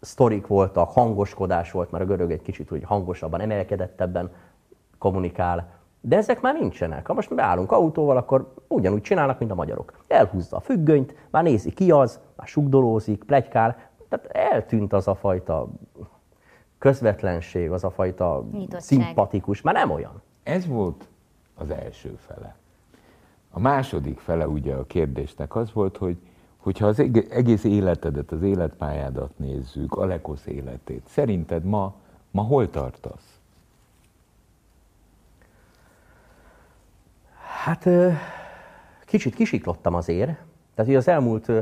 sztorik 0.00 0.46
voltak, 0.46 0.90
hangoskodás 0.90 1.70
volt, 1.70 1.90
mert 1.90 2.04
a 2.04 2.06
görög 2.06 2.30
egy 2.30 2.42
kicsit 2.42 2.72
úgy 2.72 2.82
hangosabban, 2.84 3.40
emelkedettebben 3.40 4.30
kommunikál. 4.98 5.75
De 6.08 6.16
ezek 6.16 6.40
már 6.40 6.54
nincsenek. 6.54 7.06
Ha 7.06 7.12
most 7.14 7.34
beállunk 7.34 7.72
autóval, 7.72 8.16
akkor 8.16 8.52
ugyanúgy 8.68 9.00
csinálnak, 9.00 9.38
mint 9.38 9.50
a 9.50 9.54
magyarok. 9.54 10.04
Elhúzza 10.08 10.56
a 10.56 10.60
függönyt, 10.60 11.14
már 11.30 11.42
nézi 11.42 11.72
ki 11.72 11.90
az, 11.90 12.20
már 12.36 12.46
sugdolózik, 12.46 13.24
plegykál. 13.24 13.76
Tehát 14.08 14.26
eltűnt 14.26 14.92
az 14.92 15.08
a 15.08 15.14
fajta 15.14 15.68
közvetlenség, 16.78 17.70
az 17.70 17.84
a 17.84 17.90
fajta 17.90 18.44
Nyitottság. 18.52 18.80
szimpatikus, 18.80 19.60
már 19.60 19.74
nem 19.74 19.90
olyan. 19.90 20.22
Ez 20.42 20.66
volt 20.66 21.08
az 21.54 21.70
első 21.70 22.16
fele. 22.18 22.56
A 23.50 23.60
második 23.60 24.18
fele 24.18 24.48
ugye 24.48 24.74
a 24.74 24.84
kérdésnek 24.84 25.56
az 25.56 25.72
volt, 25.72 25.96
hogy 25.96 26.16
hogyha 26.56 26.86
az 26.86 26.98
eg- 27.00 27.32
egész 27.32 27.64
életedet, 27.64 28.32
az 28.32 28.42
életpályádat 28.42 29.38
nézzük, 29.38 29.94
Alekosz 29.94 30.46
életét, 30.46 31.02
szerinted 31.08 31.64
ma, 31.64 31.94
ma 32.30 32.42
hol 32.42 32.70
tartasz? 32.70 33.35
Hát 37.66 37.88
kicsit 39.04 39.34
kisiklottam 39.34 39.94
azért. 39.94 40.26
Tehát, 40.74 40.90
hogy 40.90 40.94
az 40.94 41.08
elmúlt 41.08 41.48
ö, 41.48 41.60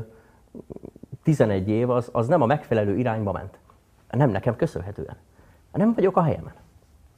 11 1.22 1.68
év 1.68 1.90
az, 1.90 2.08
az 2.12 2.26
nem 2.26 2.42
a 2.42 2.46
megfelelő 2.46 2.98
irányba 2.98 3.32
ment. 3.32 3.58
Nem 4.10 4.30
nekem 4.30 4.56
köszönhetően. 4.56 5.16
Nem 5.72 5.92
vagyok 5.94 6.16
a 6.16 6.22
helyemen. 6.22 6.52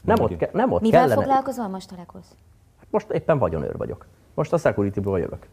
Nem 0.03 0.21
ott, 0.21 0.37
ke- 0.37 0.53
nem 0.53 0.73
ott 0.73 0.81
Mivel 0.81 1.01
kellene. 1.01 1.21
foglalkozol 1.21 1.69
most, 1.69 1.93
Alekosz? 1.93 2.35
Most 2.91 3.11
éppen 3.11 3.39
vagyonőr 3.39 3.77
vagyok. 3.77 4.07
Most 4.35 4.53
a 4.53 4.59
security-ból 4.59 5.19
jövök. 5.19 5.47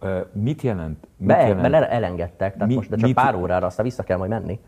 Ö, 0.00 0.20
Mit 0.32 0.62
jelent? 0.62 1.06
Mit 1.16 1.28
Be, 1.28 1.46
jelent, 1.46 1.70
be 1.70 1.88
elengedtek, 1.90 2.52
tehát 2.52 2.68
Mi- 2.68 2.74
most 2.74 2.88
de 2.90 2.96
csak 2.96 3.04
mit- 3.06 3.14
pár 3.14 3.34
órára, 3.34 3.66
aztán 3.66 3.84
vissza 3.84 4.02
kell 4.02 4.18
majd 4.18 4.30
menni. 4.30 4.60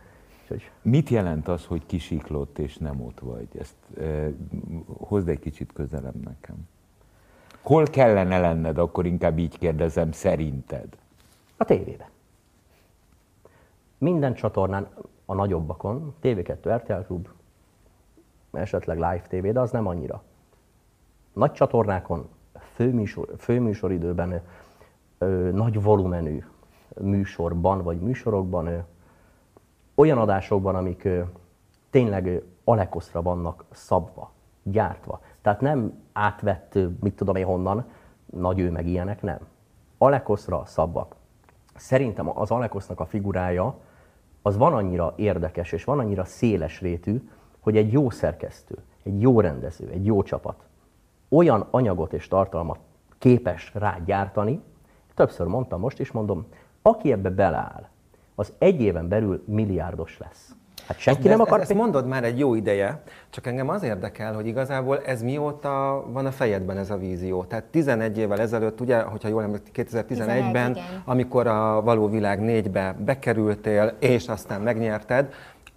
Úgyhogy 0.42 0.70
mit 0.82 1.08
jelent 1.08 1.48
az, 1.48 1.64
hogy 1.64 1.86
kisiklott 1.86 2.58
és 2.58 2.76
nem 2.76 3.00
ott 3.00 3.20
vagy? 3.20 3.48
Ezt 3.58 3.76
ö, 3.94 4.28
hozd 4.86 5.28
egy 5.28 5.38
kicsit 5.40 5.72
közelebb 5.72 6.24
nekem. 6.24 6.56
Hol 7.64 7.84
kellene 7.84 8.38
lenned, 8.38 8.78
akkor 8.78 9.06
inkább 9.06 9.38
így 9.38 9.58
kérdezem, 9.58 10.12
szerinted? 10.12 10.88
a 11.56 11.64
tévébe. 11.64 12.10
Minden 13.98 14.34
csatornán, 14.34 14.88
a 15.24 15.34
nagyobbakon, 15.34 16.14
TV2, 16.22 16.76
RTL 16.76 17.06
Klub, 17.06 17.28
esetleg 18.52 18.96
Live 18.96 19.22
TV, 19.28 19.46
de 19.46 19.60
az 19.60 19.70
nem 19.70 19.86
annyira. 19.86 20.22
Nagy 21.32 21.52
csatornákon, 21.52 22.28
főműsor, 22.74 23.28
főműsoridőben, 23.38 24.40
ö, 25.18 25.50
nagy 25.52 25.82
volumenű 25.82 26.44
műsorban 27.00 27.82
vagy 27.82 28.00
műsorokban, 28.00 28.84
olyan 29.94 30.18
adásokban, 30.18 30.74
amik 30.74 31.08
tényleg 31.90 32.26
ö, 32.26 32.36
Alekoszra 32.64 33.22
vannak 33.22 33.64
szabva, 33.70 34.30
gyártva. 34.62 35.20
Tehát 35.44 35.60
nem 35.60 36.02
átvett, 36.12 36.78
mit 37.00 37.16
tudom 37.16 37.36
én 37.36 37.44
honnan, 37.44 37.84
nagy 38.26 38.58
ő 38.58 38.70
meg 38.70 38.86
ilyenek, 38.86 39.22
nem. 39.22 39.38
Alekoszra 39.98 40.62
szabva. 40.66 41.08
Szerintem 41.74 42.38
az 42.38 42.50
Alekosznak 42.50 43.00
a 43.00 43.06
figurája 43.06 43.78
az 44.42 44.56
van 44.56 44.72
annyira 44.72 45.12
érdekes 45.16 45.72
és 45.72 45.84
van 45.84 45.98
annyira 45.98 46.24
széles 46.24 46.80
rétű, 46.80 47.28
hogy 47.60 47.76
egy 47.76 47.92
jó 47.92 48.10
szerkesztő, 48.10 48.78
egy 49.02 49.20
jó 49.20 49.40
rendező, 49.40 49.88
egy 49.88 50.06
jó 50.06 50.22
csapat 50.22 50.64
olyan 51.28 51.66
anyagot 51.70 52.12
és 52.12 52.28
tartalmat 52.28 52.78
képes 53.18 53.74
rá 53.74 53.98
gyártani, 54.04 54.62
többször 55.14 55.46
mondtam, 55.46 55.80
most 55.80 56.00
is 56.00 56.12
mondom, 56.12 56.46
aki 56.82 57.12
ebbe 57.12 57.30
beleáll, 57.30 57.88
az 58.34 58.52
egy 58.58 58.80
éven 58.80 59.08
belül 59.08 59.42
milliárdos 59.46 60.18
lesz. 60.18 60.54
Hát 60.86 60.98
senki 60.98 61.22
De 61.22 61.28
nem 61.28 61.40
ezt, 61.40 61.48
akar... 61.48 61.60
ezt 61.60 61.74
mondod 61.74 62.06
már 62.06 62.24
egy 62.24 62.38
jó 62.38 62.54
ideje, 62.54 63.02
csak 63.30 63.46
engem 63.46 63.68
az 63.68 63.82
érdekel, 63.82 64.34
hogy 64.34 64.46
igazából 64.46 64.98
ez 65.06 65.22
mióta 65.22 66.04
van 66.12 66.26
a 66.26 66.30
fejedben 66.30 66.76
ez 66.76 66.90
a 66.90 66.96
vízió. 66.96 67.44
Tehát 67.44 67.64
11 67.64 68.18
évvel 68.18 68.40
ezelőtt, 68.40 68.80
ugye, 68.80 69.00
hogyha 69.00 69.28
jól 69.28 69.42
emlékszem, 69.42 69.72
2011-ben, 69.74 70.06
11, 70.06 70.70
igen. 70.70 71.02
amikor 71.04 71.46
a 71.46 71.82
Való 71.82 72.08
Világ 72.08 72.38
4-be 72.42 72.96
bekerültél, 72.98 73.96
és 73.98 74.28
aztán 74.28 74.60
megnyerted, 74.60 75.32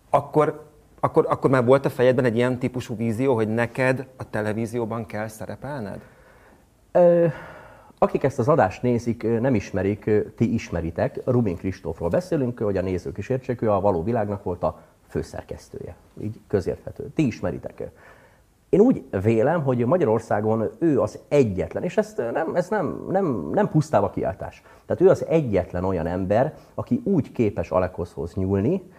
akkor, 0.10 0.66
akkor, 1.00 1.26
akkor 1.30 1.50
már 1.50 1.66
volt 1.66 1.86
a 1.86 1.90
fejedben 1.90 2.26
egy 2.26 2.36
ilyen 2.36 2.60
típusú 2.60 2.96
vízió, 2.96 3.36
hogy 3.36 3.48
neked 3.48 4.08
a 4.18 4.30
televízióban 4.30 5.06
kell 5.06 5.28
szerepelned? 5.28 6.00
Ö, 6.92 7.26
akik 7.98 8.24
ezt 8.24 8.40
az 8.40 8.48
adást 8.48 8.82
nézik, 8.82 9.40
nem 9.40 9.56
ismerik, 9.56 10.10
ti 10.36 10.54
ismeritek. 10.54 11.20
Rubin 11.26 11.58
Kristófról 11.58 12.10
beszélünk, 12.10 12.60
hogy 12.60 12.78
a 12.78 12.82
nézők 12.82 13.18
is 13.18 13.30
értsék, 13.30 13.62
ő 13.62 13.72
a 13.72 13.80
Való 13.80 14.04
Világnak 14.04 14.44
volt 14.44 14.64
a 14.64 14.82
főszerkesztője. 15.08 15.96
Így 16.22 16.40
közérthető. 16.48 17.10
Ti 17.16 17.26
ismeritek. 17.26 17.92
Én 18.70 18.80
úgy 18.80 19.04
vélem, 19.22 19.64
hogy 19.64 19.86
Magyarországon 19.86 20.72
ő 20.80 21.02
az 21.02 21.20
egyetlen, 21.28 21.84
és 21.84 21.98
ezt 21.98 22.18
nem, 22.18 22.56
ez 22.56 22.70
nem, 22.70 23.06
nem, 23.10 23.50
nem 23.54 23.70
pusztába 23.70 24.10
kiáltás. 24.10 24.62
Tehát 24.86 25.02
ő 25.02 25.10
az 25.10 25.26
egyetlen 25.26 25.84
olyan 25.84 26.08
ember, 26.08 26.58
aki 26.74 27.02
úgy 27.04 27.32
képes 27.32 27.72
Alekoszhoz 27.72 28.34
nyúlni, 28.34 28.92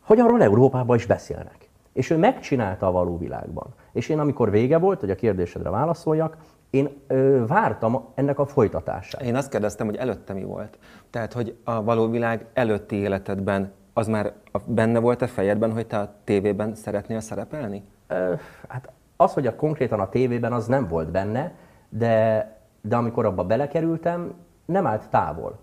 hogy 0.00 0.20
arról 0.20 0.42
Európában 0.42 0.96
is 0.96 1.06
beszélnek. 1.06 1.68
És 1.92 2.10
ő 2.10 2.16
megcsinálta 2.16 2.86
a 2.86 2.90
való 2.90 3.18
világban. 3.18 3.74
És 3.92 4.08
én, 4.08 4.18
amikor 4.18 4.50
vége 4.50 4.78
volt, 4.78 5.00
hogy 5.00 5.10
a 5.10 5.14
kérdésedre 5.14 5.70
válaszoljak, 5.70 6.36
én 6.70 6.88
ö, 7.06 7.44
vártam 7.46 8.08
ennek 8.14 8.38
a 8.38 8.46
folytatását. 8.46 9.22
Én 9.22 9.34
azt 9.34 9.50
kérdeztem, 9.50 9.86
hogy 9.86 9.96
előtte 9.96 10.32
mi 10.32 10.44
volt. 10.44 10.78
Tehát, 11.10 11.32
hogy 11.32 11.56
a 11.64 11.82
való 11.82 12.10
világ 12.10 12.46
előtti 12.52 12.96
életedben 12.96 13.72
az 13.98 14.06
már 14.06 14.32
benne 14.66 14.98
volt 14.98 15.22
a 15.22 15.28
fejedben, 15.28 15.72
hogy 15.72 15.86
te 15.86 15.98
a 15.98 16.14
tévében 16.24 16.74
szeretnél 16.74 17.20
szerepelni? 17.20 17.82
Ö, 18.06 18.34
hát 18.68 18.92
az, 19.16 19.32
hogy 19.32 19.46
a 19.46 19.56
konkrétan 19.56 20.00
a 20.00 20.08
tévében 20.08 20.52
az 20.52 20.66
nem 20.66 20.88
volt 20.88 21.10
benne, 21.10 21.52
de, 21.88 22.56
de 22.80 22.96
amikor 22.96 23.24
abba 23.24 23.44
belekerültem, 23.44 24.34
nem 24.64 24.86
állt 24.86 25.08
távol. 25.08 25.58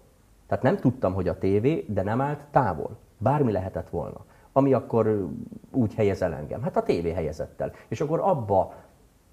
Tehát 0.47 0.63
nem 0.63 0.77
tudtam, 0.77 1.13
hogy 1.13 1.27
a 1.27 1.37
tévé, 1.37 1.85
de 1.87 2.03
nem 2.03 2.21
állt 2.21 2.39
távol. 2.51 2.97
Bármi 3.17 3.51
lehetett 3.51 3.89
volna. 3.89 4.25
Ami 4.51 4.73
akkor 4.73 5.27
úgy 5.71 5.93
helyez 5.93 6.21
el 6.21 6.33
engem. 6.33 6.61
Hát 6.61 6.77
a 6.77 6.83
tévé 6.83 7.11
helyezett 7.11 7.61
el. 7.61 7.71
És 7.87 8.01
akkor 8.01 8.19
abba 8.19 8.73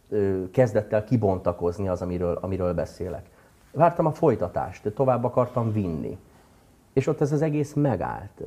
ö, 0.09 0.51
kezdett 0.51 0.93
el 0.93 1.05
kibontakozni 1.05 1.89
az, 1.89 2.03
amiről, 2.03 2.39
amiről 2.41 2.75
beszélek. 2.75 3.27
Vártam 3.73 4.07
a 4.07 4.13
folytatást, 4.13 4.93
tovább 4.95 5.25
akartam 5.25 5.73
vinni. 5.73 6.19
És 6.93 7.07
ott 7.07 7.21
ez 7.21 7.33
az 7.33 7.43
egész 7.43 7.73
megállt. 7.73 8.43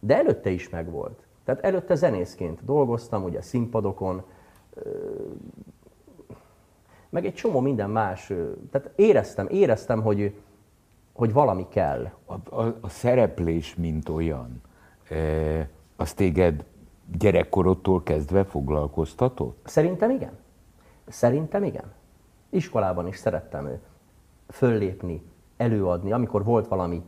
De 0.00 0.16
előtte 0.16 0.50
is 0.50 0.68
megvolt. 0.68 1.26
Tehát 1.44 1.64
előtte 1.64 1.94
zenészként 1.94 2.64
dolgoztam, 2.64 3.24
ugye 3.24 3.40
színpadokon, 3.42 4.22
meg 7.08 7.24
egy 7.26 7.34
csomó 7.34 7.60
minden 7.60 7.90
más. 7.90 8.32
Tehát 8.70 8.90
éreztem, 8.96 9.46
éreztem, 9.50 10.02
hogy, 10.02 10.34
hogy 11.12 11.32
valami 11.32 11.66
kell. 11.68 12.10
A, 12.26 12.62
a, 12.62 12.76
a 12.80 12.88
szereplés, 12.88 13.74
mint 13.74 14.08
olyan, 14.08 14.60
e, 15.08 15.68
az 15.96 16.12
téged 16.12 16.64
gyerekkorodtól 17.18 18.02
kezdve 18.02 18.44
foglalkoztatott? 18.44 19.68
Szerintem 19.68 20.10
igen. 20.10 20.38
Szerintem 21.08 21.64
igen. 21.64 21.92
Iskolában 22.48 23.06
is 23.06 23.16
szerettem 23.16 23.66
ö, 23.66 23.72
föllépni, 24.48 25.22
előadni, 25.56 26.12
amikor 26.12 26.44
volt 26.44 26.68
valami 26.68 27.02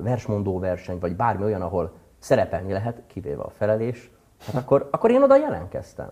versmondó 0.00 0.58
verseny, 0.58 0.98
vagy 0.98 1.16
bármi 1.16 1.44
olyan, 1.44 1.62
ahol 1.62 1.92
szerepelni 2.24 2.72
lehet, 2.72 3.02
kivéve 3.06 3.42
a 3.42 3.50
felelés, 3.50 4.10
hát 4.46 4.54
akkor, 4.54 4.88
akkor 4.90 5.10
én 5.10 5.22
oda 5.22 5.36
jelentkeztem. 5.36 6.08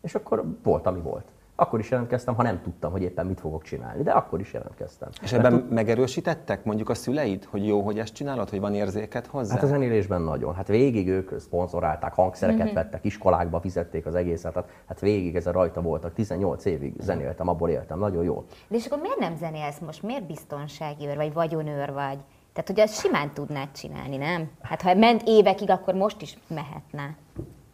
És 0.00 0.14
akkor 0.14 0.44
volt, 0.62 0.86
ami 0.86 1.00
volt. 1.00 1.24
Akkor 1.56 1.78
is 1.78 1.90
jelentkeztem, 1.90 2.34
ha 2.34 2.42
nem 2.42 2.60
tudtam, 2.62 2.92
hogy 2.92 3.02
éppen 3.02 3.26
mit 3.26 3.40
fogok 3.40 3.62
csinálni, 3.62 4.02
de 4.02 4.10
akkor 4.10 4.40
is 4.40 4.52
jelentkeztem. 4.52 5.08
És 5.22 5.32
ebben 5.32 5.52
megerősítettek 5.52 6.64
mondjuk 6.64 6.88
a 6.88 6.94
szüleid, 6.94 7.44
hogy 7.44 7.66
jó, 7.66 7.80
hogy 7.80 7.98
ezt 7.98 8.14
csinálod, 8.14 8.50
hogy 8.50 8.60
van 8.60 8.74
érzéked 8.74 9.26
hozzá? 9.26 9.54
Hát 9.54 9.62
a 9.62 9.66
zenélésben 9.66 10.22
nagyon. 10.22 10.54
Hát 10.54 10.68
végig 10.68 11.08
ők 11.08 11.40
szponzorálták, 11.40 12.12
hangszereket 12.12 12.64
mm-hmm. 12.64 12.74
vettek, 12.74 13.04
iskolákba 13.04 13.60
fizették 13.60 14.06
az 14.06 14.14
egészet. 14.14 14.54
Hát, 14.54 14.68
hát 14.86 15.00
végig 15.00 15.36
ez 15.36 15.46
a 15.46 15.52
rajta 15.52 15.82
voltak. 15.82 16.12
18 16.14 16.64
évig 16.64 16.94
zenéltem, 17.00 17.48
abból 17.48 17.68
éltem. 17.68 17.98
Nagyon 17.98 18.24
jó. 18.24 18.44
De 18.68 18.76
és 18.76 18.86
akkor 18.86 18.98
miért 18.98 19.18
nem 19.18 19.36
zenélsz 19.36 19.78
most? 19.78 20.02
Miért 20.02 20.26
biztonsági 20.26 21.06
őr, 21.06 21.16
vagy 21.16 21.32
vagyonőr 21.32 21.92
vagy? 21.92 22.18
Tehát, 22.52 22.68
hogy 22.68 22.80
azt 22.80 23.00
simán 23.00 23.32
tudnád 23.34 23.68
csinálni, 23.70 24.16
nem? 24.16 24.50
Hát 24.62 24.82
ha 24.82 24.94
ment 24.94 25.22
évekig, 25.24 25.70
akkor 25.70 25.94
most 25.94 26.22
is 26.22 26.38
mehetne. 26.48 27.16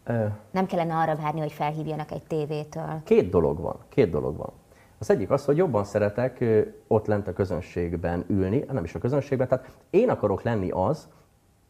Ö, 0.04 0.24
Nem 0.50 0.66
kellene 0.66 0.94
arra 0.94 1.16
várni, 1.16 1.40
hogy 1.40 1.52
felhívjanak 1.52 2.10
egy 2.10 2.22
tévétől. 2.22 3.00
Két 3.04 3.30
dolog 3.30 3.60
van, 3.60 3.76
két 3.88 4.10
dolog 4.10 4.36
van. 4.36 4.52
Az 4.98 5.10
egyik 5.10 5.30
az, 5.30 5.44
hogy 5.44 5.56
jobban 5.56 5.84
szeretek 5.84 6.44
ott 6.86 7.06
lent 7.06 7.28
a 7.28 7.32
közönségben 7.32 8.24
ülni, 8.28 8.64
nem 8.72 8.84
is 8.84 8.94
a 8.94 8.98
közönségben, 8.98 9.48
tehát 9.48 9.70
én 9.90 10.10
akarok 10.10 10.42
lenni 10.42 10.70
az, 10.70 11.08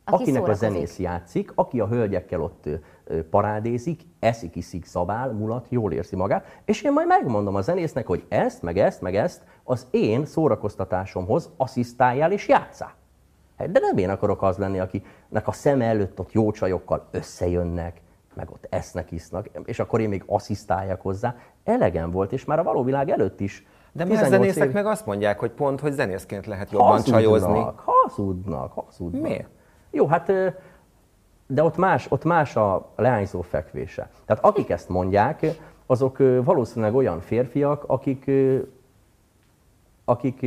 Aki 0.05 0.23
akinek 0.23 0.49
a 0.49 0.55
zenész 0.55 0.99
játszik, 0.99 1.53
aki 1.55 1.81
a 1.81 1.87
hölgyekkel 1.87 2.43
ott 2.43 2.65
parádézik, 3.31 4.03
eszik, 4.19 4.57
iszik, 4.57 4.85
szabál, 4.85 5.33
mulat, 5.33 5.67
jól 5.69 5.93
érzi 5.93 6.17
magát, 6.17 6.61
és 6.65 6.83
én 6.83 6.93
majd 6.93 7.07
megmondom 7.07 7.55
a 7.55 7.61
zenésznek, 7.61 8.07
hogy 8.07 8.25
ezt, 8.29 8.63
meg 8.63 8.79
ezt, 8.79 9.01
meg 9.01 9.17
ezt 9.17 9.43
az 9.65 9.87
én 9.91 10.27
szórakoztatásomhoz 10.27 11.51
asszisztáljál 11.57 12.33
és 12.33 12.49
játszál. 12.49 12.98
Hát, 13.59 13.71
De 13.71 13.81
nem 13.81 13.97
én 13.97 14.11
akarok 14.11 14.43
az 14.43 14.57
lenni, 14.57 14.79
akinek 14.79 15.49
a 15.49 15.53
szeme 15.53 15.85
előtt 15.85 16.21
ott 16.21 16.33
jó 16.33 16.51
csajokkal 16.51 17.09
összejönnek, 17.11 18.01
meg 18.35 18.51
ott 18.51 18.67
esznek, 18.71 19.11
isznak, 19.13 19.47
és 19.65 19.79
akkor 19.79 20.01
én 20.01 20.09
még 20.09 20.23
asszisztáljak 20.27 21.01
hozzá. 21.01 21.37
Elegem 21.65 22.11
volt, 22.11 22.33
és 22.33 22.45
már 22.45 22.59
a 22.59 22.63
való 22.63 22.83
világ 22.85 23.11
előtt 23.11 23.41
is. 23.41 23.67
De 23.93 24.05
18 24.05 24.31
zenészek 24.31 24.65
év- 24.67 24.73
meg 24.75 24.87
azt 24.87 25.07
mondják, 25.07 25.39
hogy 25.39 25.51
pont, 25.51 25.81
hogy 25.81 25.93
zenészként 25.93 26.47
lehet 26.47 26.71
jobban 26.71 27.03
csajozni. 27.03 27.47
Hazudnak, 27.49 27.83
hazudnak, 27.85 28.73
hazudnak. 28.73 29.23
Miért? 29.23 29.49
Jó, 29.91 30.07
hát 30.07 30.33
de 31.47 31.63
ott 31.63 31.77
más, 31.77 32.07
ott 32.11 32.25
más 32.25 32.57
a 32.57 32.93
leányzó 32.97 33.41
fekvése. 33.41 34.11
Tehát 34.27 34.45
akik 34.45 34.71
ezt 34.71 34.89
mondják, 34.89 35.47
azok 35.87 36.19
valószínűleg 36.19 36.95
olyan 36.95 37.21
férfiak, 37.21 37.85
akik, 37.87 38.31
akik 40.05 40.47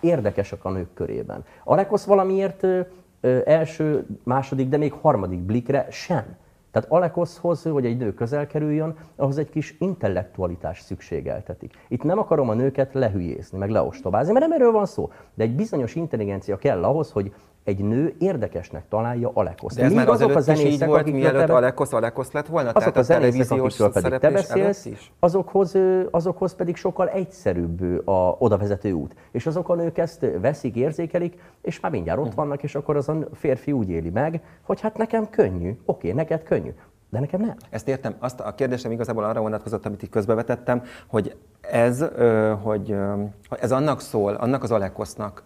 érdekesek 0.00 0.64
a 0.64 0.70
nők 0.70 0.94
körében. 0.94 1.44
Alekosz 1.64 2.04
valamiért 2.04 2.62
ö, 2.62 2.80
ö, 3.20 3.38
első, 3.44 4.06
második, 4.22 4.68
de 4.68 4.76
még 4.76 4.92
harmadik 4.92 5.38
blikre 5.38 5.86
sem. 5.90 6.36
Tehát 6.70 6.90
Alekoszhoz, 6.90 7.62
hogy 7.62 7.84
egy 7.84 7.96
nő 7.96 8.14
közel 8.14 8.46
kerüljön, 8.46 8.96
ahhoz 9.16 9.38
egy 9.38 9.50
kis 9.50 9.76
intellektualitás 9.78 10.80
szükségeltetik. 10.80 11.74
Itt 11.88 12.02
nem 12.02 12.18
akarom 12.18 12.48
a 12.48 12.54
nőket 12.54 12.94
lehülyézni, 12.94 13.58
meg 13.58 13.70
leostobázni, 13.70 14.32
mert 14.32 14.44
nem 14.46 14.60
erről 14.60 14.72
van 14.72 14.86
szó. 14.86 15.10
De 15.34 15.44
egy 15.44 15.54
bizonyos 15.54 15.94
intelligencia 15.94 16.56
kell 16.56 16.84
ahhoz, 16.84 17.10
hogy 17.10 17.32
egy 17.66 17.84
nő 17.84 18.14
érdekesnek 18.18 18.88
találja 18.88 19.30
Alekoszt. 19.34 19.76
De 19.76 19.82
ez 19.82 19.88
Míg 19.88 19.98
már 19.98 20.08
azok 20.08 20.34
a 20.34 20.38
is 20.38 20.48
így 20.48 20.56
zenészek, 20.56 20.88
volt, 20.88 21.12
mielőtt 21.12 21.46
te- 21.46 21.52
Alekosz 21.52 21.92
Alekosz 21.92 22.32
lett 22.32 22.46
volna? 22.46 22.68
azok 22.68 22.78
Tehát 22.78 22.96
a 22.96 23.00
a 23.00 23.02
zenészek, 23.02 23.58
akikről 23.58 23.92
pedig 23.92 24.18
te 24.18 24.30
beszélsz, 24.30 24.88
azokhoz, 25.18 25.74
azokhoz 26.10 26.54
pedig 26.54 26.76
sokkal 26.76 27.08
egyszerűbb 27.08 28.08
a 28.08 28.36
odavezető 28.38 28.92
út. 28.92 29.14
És 29.30 29.46
azok 29.46 29.68
a 29.68 29.74
nők 29.74 29.98
ezt 29.98 30.26
veszik, 30.40 30.76
érzékelik, 30.76 31.40
és 31.62 31.80
már 31.80 31.92
mindjárt 31.92 32.20
ott 32.20 32.34
vannak, 32.34 32.62
és 32.62 32.74
akkor 32.74 32.96
az 32.96 33.08
a 33.08 33.16
férfi 33.32 33.72
úgy 33.72 33.88
éli 33.88 34.10
meg, 34.10 34.40
hogy 34.62 34.80
hát 34.80 34.96
nekem 34.96 35.30
könnyű, 35.30 35.78
oké, 35.84 36.12
neked 36.12 36.42
könnyű, 36.42 36.74
de 37.10 37.20
nekem 37.20 37.40
nem. 37.40 37.54
Ezt 37.70 37.88
értem. 37.88 38.14
Azt 38.18 38.40
a 38.40 38.54
kérdésem 38.54 38.90
igazából 38.90 39.24
arra 39.24 39.40
vonatkozott, 39.40 39.86
amit 39.86 40.02
itt 40.02 40.10
közbevetettem, 40.10 40.82
hogy 41.06 41.36
ez, 41.60 42.04
hogy 42.62 42.96
ez 43.60 43.72
annak 43.72 44.00
szól, 44.00 44.34
annak 44.34 44.62
az 44.62 44.70
Alekosznak, 44.70 45.42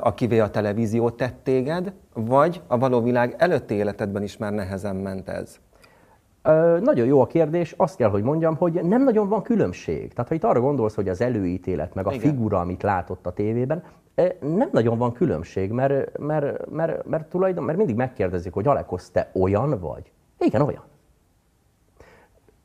akivé 0.00 0.38
a 0.38 0.50
televízió 0.50 1.10
tett 1.10 1.40
téged, 1.42 1.92
vagy 2.14 2.62
a 2.66 2.78
való 2.78 3.02
világ 3.02 3.34
előtti 3.38 3.74
életedben 3.74 4.22
is 4.22 4.36
már 4.36 4.52
nehezen 4.52 4.96
ment 4.96 5.28
ez? 5.28 5.56
Ö, 6.42 6.78
nagyon 6.82 7.06
jó 7.06 7.20
a 7.20 7.26
kérdés, 7.26 7.74
azt 7.76 7.96
kell, 7.96 8.10
hogy 8.10 8.22
mondjam, 8.22 8.56
hogy 8.56 8.80
nem 8.82 9.04
nagyon 9.04 9.28
van 9.28 9.42
különbség. 9.42 10.12
Tehát 10.12 10.28
ha 10.28 10.34
itt 10.34 10.44
arra 10.44 10.60
gondolsz, 10.60 10.94
hogy 10.94 11.08
az 11.08 11.20
előítélet, 11.20 11.94
meg 11.94 12.06
a 12.06 12.12
Igen. 12.12 12.30
figura, 12.30 12.60
amit 12.60 12.82
látott 12.82 13.26
a 13.26 13.32
tévében, 13.32 13.82
nem 14.40 14.68
nagyon 14.72 14.98
van 14.98 15.12
különbség, 15.12 15.70
mert, 15.70 16.18
mert, 16.18 16.70
mert, 16.70 17.06
mert, 17.06 17.28
tulajdon, 17.28 17.64
mert 17.64 17.78
mindig 17.78 17.96
megkérdezik, 17.96 18.52
hogy 18.52 18.66
Alekosz, 18.66 19.10
te 19.10 19.30
olyan 19.34 19.80
vagy? 19.80 20.12
Igen, 20.38 20.60
olyan. 20.60 20.82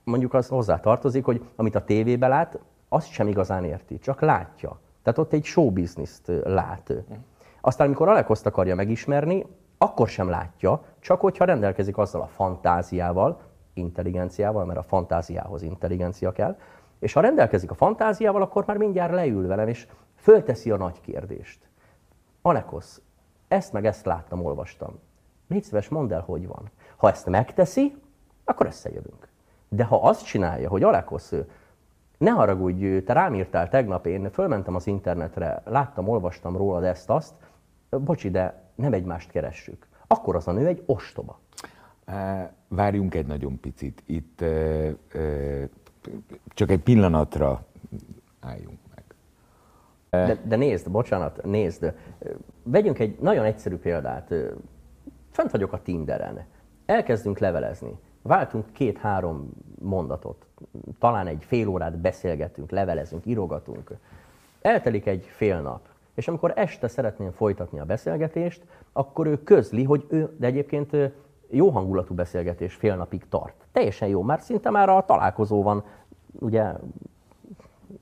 Mondjuk 0.04 0.34
az 0.34 0.48
hozzá 0.48 0.80
tartozik, 0.80 1.26
hogy 1.26 1.42
amit 1.56 1.76
a 1.76 1.84
tévében 1.84 2.30
lát, 2.30 2.60
azt 2.90 3.12
sem 3.12 3.28
igazán 3.28 3.64
érti, 3.64 4.00
csak 4.00 4.22
látja. 4.22 4.80
Tehát 5.06 5.20
ott 5.20 5.34
egy 5.34 5.44
show 5.44 5.72
business-t 5.72 6.32
lát. 6.44 6.94
Aztán, 7.62 7.88
amikor 7.88 8.08
Alekoszt 8.08 8.46
akarja 8.46 8.76
megismerni, 8.76 9.46
akkor 9.78 10.08
sem 10.08 10.30
látja, 10.30 10.84
csak 11.00 11.22
hogyha 11.22 11.46
rendelkezik 11.46 11.98
azzal 11.98 12.22
a 12.22 12.28
fantáziával, 12.28 13.42
intelligenciával, 13.74 14.66
mert 14.66 14.80
a 14.80 14.84
fantáziához 14.84 15.62
intelligencia 15.62 16.32
kell, 16.32 16.58
és 17.00 17.14
ha 17.14 17.22
rendelkezik 17.22 17.72
a 17.72 17.74
fantáziával, 17.74 18.42
akkor 18.42 18.64
már 18.68 18.78
mindjárt 18.78 19.14
leül 19.14 19.48
velem, 19.48 19.68
és 19.68 19.88
fölteszi 20.16 20.72
a 20.72 20.78
nagy 20.78 21.02
kérdést. 21.02 21.60
Alekosz, 22.42 23.02
ezt 23.48 23.74
meg 23.74 23.86
ezt 23.86 24.06
láttam, 24.06 24.46
olvastam. 24.46 25.00
Légy 25.48 25.64
szíves, 25.64 25.90
mondd 25.90 26.14
el, 26.14 26.22
hogy 26.22 26.48
van. 26.48 26.72
Ha 26.98 27.10
ezt 27.10 27.26
megteszi, 27.26 27.96
akkor 28.44 28.66
összejövünk. 28.66 29.28
De 29.70 29.84
ha 29.84 30.02
azt 30.02 30.26
csinálja, 30.26 30.70
hogy 30.70 30.84
Alekosz, 30.84 31.34
ne 32.18 32.30
haragudj, 32.32 32.98
te 32.98 33.14
rám 33.14 33.34
írtál 33.34 33.70
tegnap, 33.70 34.06
én 34.06 34.32
fölmentem 34.32 34.76
az 34.76 34.88
internetre, 34.88 35.62
láttam, 35.66 36.08
olvastam 36.08 36.58
rólad 36.58 36.84
ezt-azt, 36.84 37.34
bocsi, 37.90 38.30
de 38.30 38.64
nem 38.76 38.94
egymást 38.94 39.32
keressük. 39.32 39.88
Akkor 40.08 40.36
az 40.36 40.48
a 40.48 40.52
nő 40.52 40.68
egy 40.68 40.84
ostoba. 40.86 41.40
Várjunk 42.68 43.16
egy 43.16 43.26
nagyon 43.26 43.60
picit. 43.60 44.04
Itt 44.06 44.42
ö, 44.42 44.90
ö, 45.12 45.64
csak 46.48 46.70
egy 46.70 46.82
pillanatra 46.82 47.66
álljunk 48.40 48.80
meg. 48.96 49.04
De, 50.10 50.42
de 50.48 50.56
nézd, 50.56 50.92
bocsánat, 50.92 51.44
nézd. 51.44 51.94
Vegyünk 52.64 53.00
egy 53.00 53.20
nagyon 53.20 53.46
egyszerű 53.46 53.76
példát. 53.76 54.34
Fent 55.32 55.52
vagyok 55.52 55.74
a 55.74 55.82
Tinderen. 55.82 56.46
Elkezdünk 56.86 57.38
levelezni. 57.40 58.00
Váltunk 58.22 58.66
két-három 58.72 59.50
mondatot. 59.82 60.46
Talán 61.00 61.28
egy 61.28 61.44
fél 61.44 61.68
órát 61.68 61.98
beszélgetünk, 61.98 62.72
levelezünk, 62.72 63.26
írogatunk. 63.26 63.92
Eltelik 64.62 65.06
egy 65.06 65.24
fél 65.24 65.62
nap. 65.62 65.88
És 66.14 66.28
amikor 66.28 66.54
este 66.56 66.88
szeretném 66.88 67.32
folytatni 67.32 67.80
a 67.80 67.86
beszélgetést, 67.86 68.64
akkor 68.94 69.28
ő 69.28 69.44
közli, 69.44 69.84
hogy 69.84 70.06
ő, 70.10 70.36
de 70.38 70.48
egyébként 70.48 70.98
jó 71.50 71.70
hangulatú 71.70 72.14
beszélgetés 72.14 72.74
fél 72.74 72.96
napig 72.96 73.26
tart. 73.30 73.54
Teljesen 73.72 74.08
jó, 74.08 74.22
már 74.22 74.40
szinte 74.40 74.70
már 74.70 74.90
a 74.90 75.06
találkozó 75.06 75.64
van, 75.64 75.84
ugye 76.40 76.74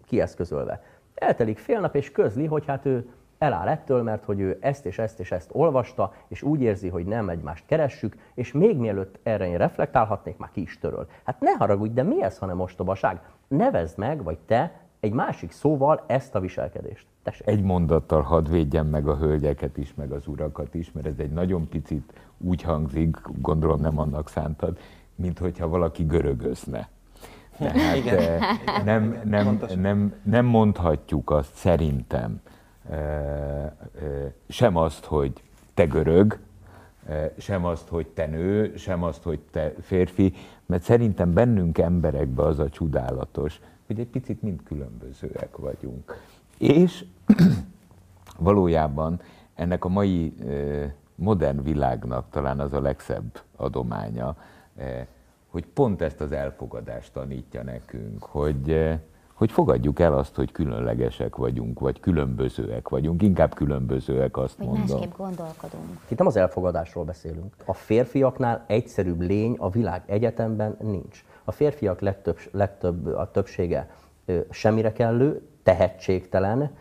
kieszközölve. 0.06 0.84
Eltelik 1.14 1.58
fél 1.58 1.80
nap, 1.80 1.96
és 1.96 2.12
közli, 2.12 2.46
hogy 2.46 2.66
hát 2.66 2.86
ő 2.86 3.10
eláll 3.44 3.68
ettől, 3.68 4.04
mert 4.04 4.26
hogy 4.26 4.40
ő 4.40 4.58
ezt 4.62 4.86
és 4.86 5.00
ezt 5.00 5.20
és 5.20 5.32
ezt 5.32 5.50
olvasta, 5.52 6.14
és 6.28 6.42
úgy 6.42 6.62
érzi, 6.62 6.90
hogy 6.90 7.06
nem 7.06 7.30
egymást 7.30 7.66
keressük, 7.66 8.16
és 8.34 8.52
még 8.52 8.78
mielőtt 8.78 9.20
erre 9.24 9.48
én 9.48 9.58
reflektálhatnék, 9.58 10.38
már 10.38 10.52
ki 10.52 10.62
is 10.62 10.80
töröl. 10.80 11.08
Hát 11.24 11.40
ne 11.40 11.52
haragudj, 11.52 11.94
de 11.94 12.04
mi 12.04 12.24
ez, 12.24 12.38
hanem 12.38 12.60
ostobaság? 12.60 13.22
Nevezd 13.48 13.98
meg, 13.98 14.24
vagy 14.24 14.38
te 14.38 14.82
egy 15.00 15.14
másik 15.14 15.52
szóval 15.52 16.04
ezt 16.08 16.36
a 16.36 16.40
viselkedést. 16.40 17.06
Tessék. 17.24 17.48
Egy 17.48 17.62
mondattal 17.62 18.22
hadd 18.22 18.50
védjem 18.50 18.88
meg 18.88 19.08
a 19.08 19.18
hölgyeket 19.18 19.78
is, 19.78 19.94
meg 19.94 20.12
az 20.12 20.28
urakat 20.28 20.76
is, 20.76 20.92
mert 20.92 21.08
ez 21.08 21.18
egy 21.18 21.32
nagyon 21.32 21.68
picit 21.70 22.14
úgy 22.38 22.62
hangzik, 22.62 23.18
gondolom 23.42 23.80
nem 23.80 24.00
annak 24.00 24.30
szántad, 24.30 24.78
mint 25.16 25.40
hogyha 25.40 25.68
valaki 25.68 26.04
görögözne. 26.04 26.90
Tehát 27.58 27.96
Igen. 27.96 28.18
eh, 28.18 28.40
nem, 28.84 29.22
nem, 29.26 29.60
nem, 29.76 30.14
nem 30.24 30.46
mondhatjuk 30.46 31.30
azt 31.30 31.56
szerintem 31.56 32.42
sem 34.48 34.76
azt, 34.76 35.06
hogy 35.06 35.32
te 35.74 35.86
görög, 35.86 36.40
sem 37.38 37.66
azt, 37.66 37.88
hogy 37.88 38.08
te 38.08 38.26
nő, 38.26 38.78
sem 38.78 39.04
azt, 39.04 39.24
hogy 39.24 39.40
te 39.52 39.74
férfi, 39.82 40.34
mert 40.66 40.84
szerintem 40.84 41.34
bennünk 41.34 41.78
emberekben 41.78 42.46
az 42.46 42.60
a 42.60 42.70
csodálatos, 42.70 43.60
hogy 43.88 44.00
egy 44.00 44.08
picit 44.08 44.42
mind 44.42 44.64
különbözőek 44.64 45.58
vagyunk. 45.58 46.22
És 46.58 47.06
valójában 48.38 49.22
ennek 49.56 49.86
a 49.86 49.90
mai 49.90 50.34
modern 51.16 51.64
világnak 51.64 52.30
talán 52.30 52.60
az 52.60 52.74
a 52.74 52.82
legszebb 52.82 53.42
adománya, 53.56 54.36
hogy 55.48 55.66
pont 55.66 56.02
ezt 56.02 56.22
az 56.22 56.32
elfogadást 56.32 57.14
tanítja 57.14 57.64
nekünk, 57.64 58.24
hogy, 58.24 58.90
hogy 59.34 59.52
fogadjuk 59.52 60.00
el 60.00 60.14
azt, 60.14 60.36
hogy 60.36 60.52
különlegesek 60.52 61.36
vagyunk, 61.36 61.80
vagy 61.80 62.00
különbözőek 62.00 62.90
vagyunk, 62.90 63.22
inkább 63.22 63.54
különbözőek, 63.54 64.38
azt 64.38 64.58
Hogy 64.58 64.66
mondom. 64.66 64.86
másképp 64.88 65.18
gondolkodunk. 65.18 66.00
Itt 66.08 66.18
nem 66.18 66.28
az 66.28 66.36
elfogadásról 66.36 67.04
beszélünk. 67.04 67.54
A 67.66 67.74
férfiaknál 67.74 68.64
egyszerűbb 68.68 69.22
lény 69.22 69.56
a 69.60 69.70
világ 69.70 70.04
egyetemben 70.06 70.78
nincs. 70.82 71.26
A 71.44 71.52
férfiak 71.52 72.00
legtöbb, 72.02 72.38
legtöbb 72.52 73.06
a 73.06 73.32
többsége 73.32 73.90
semmire 74.50 74.92
kellő, 74.92 75.48
tehetségtelen, 75.64 76.72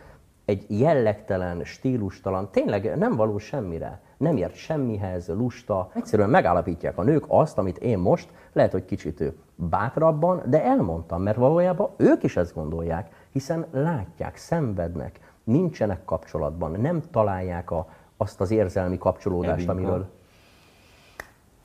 egy 0.45 0.65
jellegtelen, 0.67 1.63
stílustalan, 1.63 2.49
tényleg 2.51 2.97
nem 2.97 3.15
való 3.15 3.37
semmire, 3.37 4.01
nem 4.17 4.37
ért 4.37 4.55
semmihez, 4.55 5.27
lusta. 5.27 5.89
Egyszerűen 5.93 6.29
megállapítják 6.29 6.97
a 6.97 7.03
nők 7.03 7.23
azt, 7.27 7.57
amit 7.57 7.77
én 7.77 7.97
most, 7.97 8.29
lehet, 8.53 8.71
hogy 8.71 8.85
kicsit 8.85 9.19
ő 9.19 9.37
bátrabban, 9.55 10.41
de 10.45 10.63
elmondtam, 10.63 11.21
mert 11.21 11.37
valójában 11.37 11.89
ők 11.97 12.23
is 12.23 12.37
ezt 12.37 12.53
gondolják, 12.53 13.27
hiszen 13.31 13.65
látják, 13.71 14.37
szenvednek, 14.37 15.19
nincsenek 15.43 16.05
kapcsolatban, 16.05 16.71
nem 16.71 17.01
találják 17.11 17.71
a, 17.71 17.87
azt 18.17 18.41
az 18.41 18.51
érzelmi 18.51 18.97
kapcsolódást, 18.97 19.69
Evinka. 19.69 19.71
amiről 19.71 20.09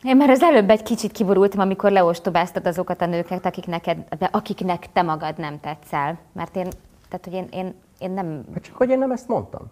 Én 0.02 0.16
már 0.16 0.30
az 0.30 0.42
előbb 0.42 0.70
egy 0.70 0.82
kicsit 0.82 1.12
kiborultam, 1.12 1.60
amikor 1.60 1.90
leostobáztad 1.90 2.66
azokat 2.66 3.00
a 3.00 3.06
nőket, 3.06 3.46
akik 3.46 3.66
neked, 3.66 3.98
akiknek 4.30 4.92
te 4.92 5.02
magad 5.02 5.38
nem 5.38 5.60
tetszel. 5.60 6.18
Mert 6.32 6.56
én, 6.56 6.68
tehát, 7.08 7.24
hogy 7.24 7.32
én, 7.32 7.46
én, 7.50 7.74
én 7.98 8.10
nem... 8.10 8.44
Hát 8.52 8.62
csak 8.62 8.76
hogy 8.76 8.90
én 8.90 8.98
nem 8.98 9.10
ezt 9.10 9.28
mondtam. 9.28 9.70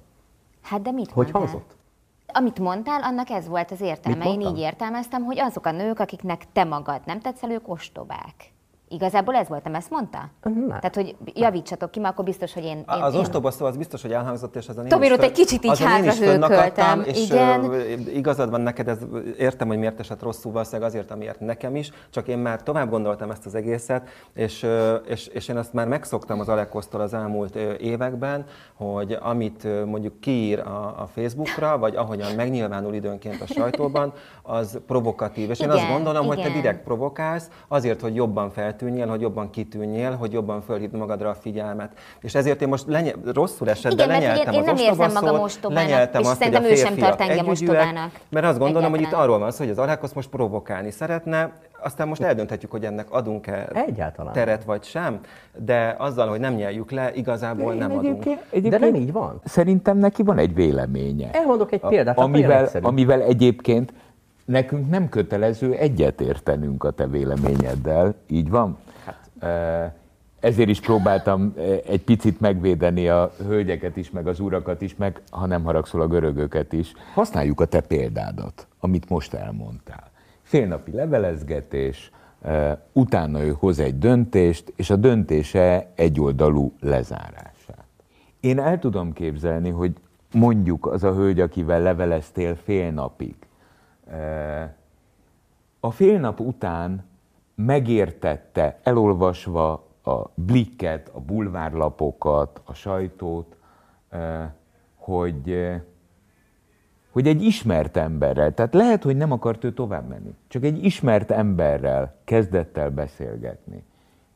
Hát 0.62 0.82
de 0.82 0.90
mit 0.90 1.10
Hogy 1.10 1.16
mondtál? 1.32 1.40
hangzott? 1.40 1.75
Amit 2.26 2.58
mondtál, 2.58 3.02
annak 3.02 3.30
ez 3.30 3.48
volt 3.48 3.70
az 3.70 3.80
értelme. 3.80 4.24
Én 4.24 4.40
így 4.40 4.58
értelmeztem, 4.58 5.24
hogy 5.24 5.40
azok 5.40 5.66
a 5.66 5.70
nők, 5.70 5.98
akiknek 5.98 6.52
te 6.52 6.64
magad 6.64 7.00
nem 7.04 7.20
tetszel, 7.20 7.50
ők 7.50 7.68
ostobák. 7.68 8.54
Igazából 8.88 9.34
ez 9.34 9.48
volt, 9.48 9.64
nem 9.64 9.74
ezt 9.74 9.90
mondta? 9.90 10.28
Nem. 10.42 10.68
Tehát, 10.68 10.94
hogy 10.94 11.16
javítsatok 11.34 11.90
ki, 11.90 12.00
mert 12.00 12.12
akkor 12.12 12.24
biztos, 12.24 12.52
hogy 12.54 12.64
én... 12.64 12.76
én 12.76 12.84
Az 12.86 13.14
én... 13.14 13.20
ostoba 13.20 13.50
szó 13.50 13.66
az 13.66 13.76
biztos, 13.76 14.02
hogy 14.02 14.12
elhangzott, 14.12 14.56
és 14.56 14.68
azon 14.68 14.84
én 14.84 14.90
Tomi, 14.90 15.06
is 15.06 15.12
ott 15.12 15.18
föl- 15.18 15.30
egy 15.30 15.36
kicsit 15.36 15.64
így 15.64 15.82
hátra 15.82 16.12
hőköltem. 16.12 17.02
És 17.06 17.24
Igen. 17.24 17.72
igazad 18.14 18.50
van 18.50 18.60
neked, 18.60 18.88
ez, 18.88 18.98
értem, 19.38 19.68
hogy 19.68 19.78
miért 19.78 20.00
esett 20.00 20.22
rosszul, 20.22 20.52
valószínűleg 20.52 20.88
azért, 20.88 21.10
amiért 21.10 21.40
nekem 21.40 21.76
is, 21.76 21.90
csak 22.10 22.28
én 22.28 22.38
már 22.38 22.62
tovább 22.62 22.90
gondoltam 22.90 23.30
ezt 23.30 23.46
az 23.46 23.54
egészet, 23.54 24.08
és, 24.34 24.66
és, 25.06 25.26
és 25.26 25.48
én 25.48 25.56
azt 25.56 25.72
már 25.72 25.88
megszoktam 25.88 26.40
az 26.40 26.48
Alekosztól 26.48 27.00
az 27.00 27.14
elmúlt 27.14 27.54
években, 27.80 28.44
hogy 28.74 29.18
amit 29.20 29.86
mondjuk 29.86 30.20
kiír 30.20 30.58
a, 30.58 31.02
a 31.02 31.08
Facebookra, 31.14 31.78
vagy 31.78 31.96
ahogyan 31.96 32.34
megnyilvánul 32.34 32.94
időnként 32.94 33.40
a 33.40 33.46
sajtóban, 33.46 34.12
az 34.42 34.78
provokatív. 34.86 35.50
És 35.50 35.60
én 35.60 35.70
azt 35.70 35.78
Igen, 35.82 35.92
gondolom, 35.92 36.26
hogy 36.26 36.36
te 36.36 36.48
igen. 36.48 36.60
direkt 36.60 36.84
provokálsz, 36.84 37.48
azért, 37.68 38.00
hogy 38.00 38.14
jobban 38.14 38.50
feltűnjél, 38.76 39.06
hogy 39.06 39.20
jobban 39.20 39.50
kitűnjél, 39.50 40.10
hogy 40.16 40.32
jobban 40.32 40.60
fölhívd 40.60 40.94
magadra 40.96 41.28
a 41.28 41.34
figyelmet. 41.34 41.90
És 42.20 42.34
ezért 42.34 42.62
én 42.62 42.68
most 42.68 42.84
lenye, 42.86 43.12
rosszul 43.34 43.70
esett, 43.70 43.92
Igen, 43.92 44.06
de 44.06 44.12
mert 44.12 44.24
lenyeltem 44.24 44.52
én- 44.54 44.62
én 44.62 44.68
az 44.68 44.74
nem 44.76 44.86
érzem 44.86 45.12
magam 45.22 45.40
ostobának, 45.40 45.88
lenyeltem 45.88 46.20
és 46.20 46.26
azt, 46.26 46.36
szerintem 46.38 46.64
ő 46.64 46.74
sem 46.74 46.94
tart 46.96 47.20
engem 47.20 47.48
ostobának. 47.48 48.10
Mert 48.28 48.46
azt 48.46 48.58
gondolom, 48.58 48.90
hogy 48.90 49.00
itt 49.00 49.12
arról 49.12 49.38
van 49.38 49.50
szó, 49.50 49.62
hogy 49.62 49.72
az 49.72 49.78
Alekos 49.78 50.12
most 50.12 50.28
provokálni 50.28 50.90
szeretne, 50.90 51.52
aztán 51.82 52.08
most 52.08 52.22
eldönthetjük, 52.22 52.70
hogy 52.70 52.84
ennek 52.84 53.10
adunk-e 53.10 53.68
Egyáltalán. 53.86 54.32
teret 54.32 54.64
vagy 54.64 54.84
sem, 54.84 55.20
de 55.64 55.94
azzal, 55.98 56.28
hogy 56.28 56.40
nem 56.40 56.54
nyeljük 56.54 56.90
le, 56.90 57.10
igazából 57.14 57.74
nem 57.74 57.90
adunk. 57.90 58.24
egyébként, 58.26 58.68
De 58.68 58.78
nem 58.78 58.94
így 58.94 59.12
van. 59.12 59.40
Szerintem 59.44 59.98
neki 59.98 60.22
van 60.22 60.38
egy 60.38 60.54
véleménye. 60.54 61.30
Elmondok 61.32 61.72
egy 61.72 61.80
példát, 61.80 62.18
amivel, 62.18 62.68
amivel 62.82 63.20
egyébként 63.22 63.92
nekünk 64.46 64.90
nem 64.90 65.08
kötelező 65.08 65.72
egyetértenünk 65.72 66.84
a 66.84 66.90
te 66.90 67.06
véleményeddel, 67.06 68.14
így 68.26 68.50
van? 68.50 68.78
Hát. 69.04 69.94
Ezért 70.40 70.68
is 70.68 70.80
próbáltam 70.80 71.54
egy 71.86 72.02
picit 72.02 72.40
megvédeni 72.40 73.08
a 73.08 73.32
hölgyeket 73.46 73.96
is, 73.96 74.10
meg 74.10 74.26
az 74.26 74.40
urakat 74.40 74.82
is, 74.82 74.96
meg 74.96 75.22
ha 75.30 75.46
nem 75.46 75.64
haragszol 75.64 76.00
a 76.00 76.06
görögöket 76.06 76.72
is. 76.72 76.92
Használjuk 77.14 77.60
a 77.60 77.64
te 77.64 77.80
példádat, 77.80 78.66
amit 78.80 79.08
most 79.08 79.34
elmondtál. 79.34 80.10
Félnapi 80.42 80.90
levelezgetés, 80.90 82.10
utána 82.92 83.44
ő 83.44 83.56
hoz 83.58 83.78
egy 83.78 83.98
döntést, 83.98 84.72
és 84.76 84.90
a 84.90 84.96
döntése 84.96 85.90
egyoldalú 85.94 86.72
lezárását. 86.80 87.86
Én 88.40 88.58
el 88.58 88.78
tudom 88.78 89.12
képzelni, 89.12 89.70
hogy 89.70 89.92
mondjuk 90.32 90.86
az 90.86 91.04
a 91.04 91.14
hölgy, 91.14 91.40
akivel 91.40 91.82
leveleztél 91.82 92.56
fél 92.64 92.90
napig, 92.90 93.34
a 95.80 95.90
fél 95.90 96.20
nap 96.20 96.40
után 96.40 97.04
megértette, 97.54 98.78
elolvasva 98.82 99.72
a 100.02 100.30
blikket, 100.34 101.10
a 101.12 101.20
bulvárlapokat, 101.20 102.60
a 102.64 102.74
sajtót, 102.74 103.56
hogy, 104.94 105.70
hogy 107.10 107.26
egy 107.26 107.42
ismert 107.42 107.96
emberrel, 107.96 108.54
tehát 108.54 108.74
lehet, 108.74 109.02
hogy 109.02 109.16
nem 109.16 109.32
akart 109.32 109.64
ő 109.64 109.72
tovább 109.72 110.08
menni, 110.08 110.34
csak 110.48 110.64
egy 110.64 110.84
ismert 110.84 111.30
emberrel 111.30 112.16
kezdett 112.24 112.76
el 112.76 112.90
beszélgetni. 112.90 113.82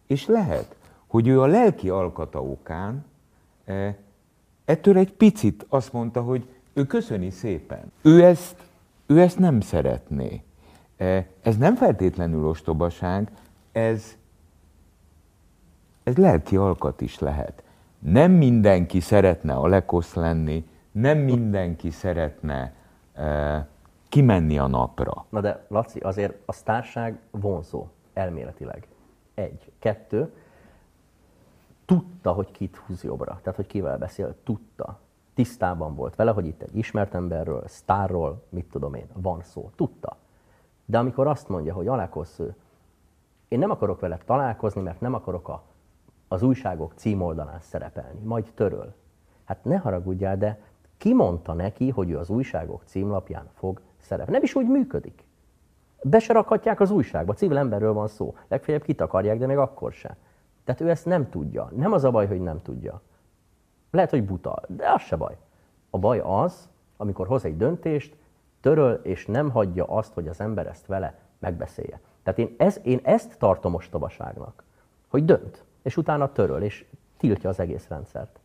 És 0.06 0.26
lehet, 0.26 0.76
hogy 1.06 1.28
ő 1.28 1.40
a 1.40 1.46
lelki 1.46 1.88
alkata 1.88 2.42
okán 2.42 3.04
ettől 4.64 4.96
egy 4.96 5.12
picit 5.12 5.66
azt 5.68 5.92
mondta, 5.92 6.22
hogy 6.22 6.48
ő 6.72 6.86
köszöni 6.86 7.30
szépen. 7.30 7.92
Ő 8.02 8.24
ezt, 8.24 8.56
ő 9.10 9.20
ezt 9.20 9.38
nem 9.38 9.60
szeretné. 9.60 10.42
Eh, 10.96 11.24
Ez 11.42 11.56
nem 11.56 11.74
feltétlenül 11.74 12.46
ostobaság, 12.46 13.30
ez, 13.72 14.16
ez 16.02 16.16
lelki 16.16 16.56
alkat 16.56 17.00
is 17.00 17.18
lehet. 17.18 17.62
Nem 17.98 18.32
mindenki 18.32 19.00
szeretne 19.00 19.54
Alekosz 19.54 20.14
lenni, 20.14 20.68
nem 20.92 21.18
mindenki 21.18 21.90
szeretne 21.90 22.74
eh, 23.12 23.64
kimenni 24.08 24.58
a 24.58 24.66
napra. 24.66 25.24
Na 25.28 25.40
de 25.40 25.64
Laci, 25.68 25.98
azért 25.98 26.34
a 26.44 26.52
sztárság 26.52 27.18
vonzó, 27.30 27.86
elméletileg. 28.12 28.86
Egy. 29.34 29.72
Kettő, 29.78 30.32
tudta, 31.86 32.32
hogy 32.32 32.50
kit 32.50 32.76
húz 32.76 33.02
jobbra, 33.02 33.38
tehát 33.42 33.56
hogy 33.56 33.66
kivel 33.66 33.98
beszél, 33.98 34.34
tudta. 34.44 34.98
Tisztában 35.34 35.94
volt 35.94 36.16
vele, 36.16 36.30
hogy 36.30 36.46
itt 36.46 36.62
egy 36.62 36.76
ismert 36.76 37.14
emberről, 37.14 37.62
sztárról, 37.66 38.42
mit 38.48 38.70
tudom 38.70 38.94
én, 38.94 39.06
van 39.12 39.42
szó. 39.42 39.70
Tudta. 39.76 40.16
De 40.84 40.98
amikor 40.98 41.26
azt 41.26 41.48
mondja, 41.48 41.74
hogy 41.74 41.86
Alákosz, 41.86 42.38
ő, 42.38 42.54
én 43.48 43.58
nem 43.58 43.70
akarok 43.70 44.00
vele 44.00 44.18
találkozni, 44.24 44.80
mert 44.80 45.00
nem 45.00 45.14
akarok 45.14 45.48
a, 45.48 45.62
az 46.28 46.42
újságok 46.42 46.92
címoldalán 46.94 47.60
szerepelni, 47.60 48.20
majd 48.22 48.52
töröl. 48.54 48.94
Hát 49.44 49.64
ne 49.64 49.76
haragudjál, 49.76 50.36
de 50.36 50.60
ki 50.96 51.14
mondta 51.14 51.52
neki, 51.52 51.90
hogy 51.90 52.10
ő 52.10 52.18
az 52.18 52.30
újságok 52.30 52.82
címlapján 52.84 53.48
fog 53.54 53.80
szerepelni? 53.98 54.32
Nem 54.32 54.42
is 54.42 54.54
úgy 54.54 54.68
működik. 54.68 55.24
Be 56.02 56.18
se 56.18 56.32
rakhatják 56.32 56.80
az 56.80 56.90
újságba, 56.90 57.32
civil 57.32 57.58
emberről 57.58 57.92
van 57.92 58.08
szó. 58.08 58.34
Legfeljebb 58.48 58.82
kitakarják, 58.82 59.38
de 59.38 59.46
még 59.46 59.56
akkor 59.56 59.92
sem. 59.92 60.14
Tehát 60.64 60.80
ő 60.80 60.90
ezt 60.90 61.06
nem 61.06 61.28
tudja. 61.28 61.70
Nem 61.76 61.92
az 61.92 62.04
a 62.04 62.10
baj, 62.10 62.26
hogy 62.26 62.40
nem 62.40 62.62
tudja. 62.62 63.00
Lehet, 63.90 64.10
hogy 64.10 64.24
buta, 64.24 64.62
de 64.68 64.90
az 64.90 65.02
se 65.02 65.16
baj. 65.16 65.36
A 65.90 65.98
baj 65.98 66.18
az, 66.18 66.68
amikor 66.96 67.26
hoz 67.26 67.44
egy 67.44 67.56
döntést, 67.56 68.16
töröl, 68.60 69.00
és 69.02 69.26
nem 69.26 69.50
hagyja 69.50 69.84
azt, 69.84 70.12
hogy 70.12 70.28
az 70.28 70.40
ember 70.40 70.66
ezt 70.66 70.86
vele 70.86 71.18
megbeszélje. 71.38 72.00
Tehát 72.22 72.38
én, 72.38 72.54
ez, 72.58 72.80
én 72.82 73.00
ezt 73.02 73.38
tartom 73.38 73.74
ostobaságnak, 73.74 74.62
hogy 75.08 75.24
dönt, 75.24 75.64
és 75.82 75.96
utána 75.96 76.32
töröl, 76.32 76.62
és 76.62 76.86
tiltja 77.16 77.48
az 77.48 77.60
egész 77.60 77.88
rendszert. 77.88 78.38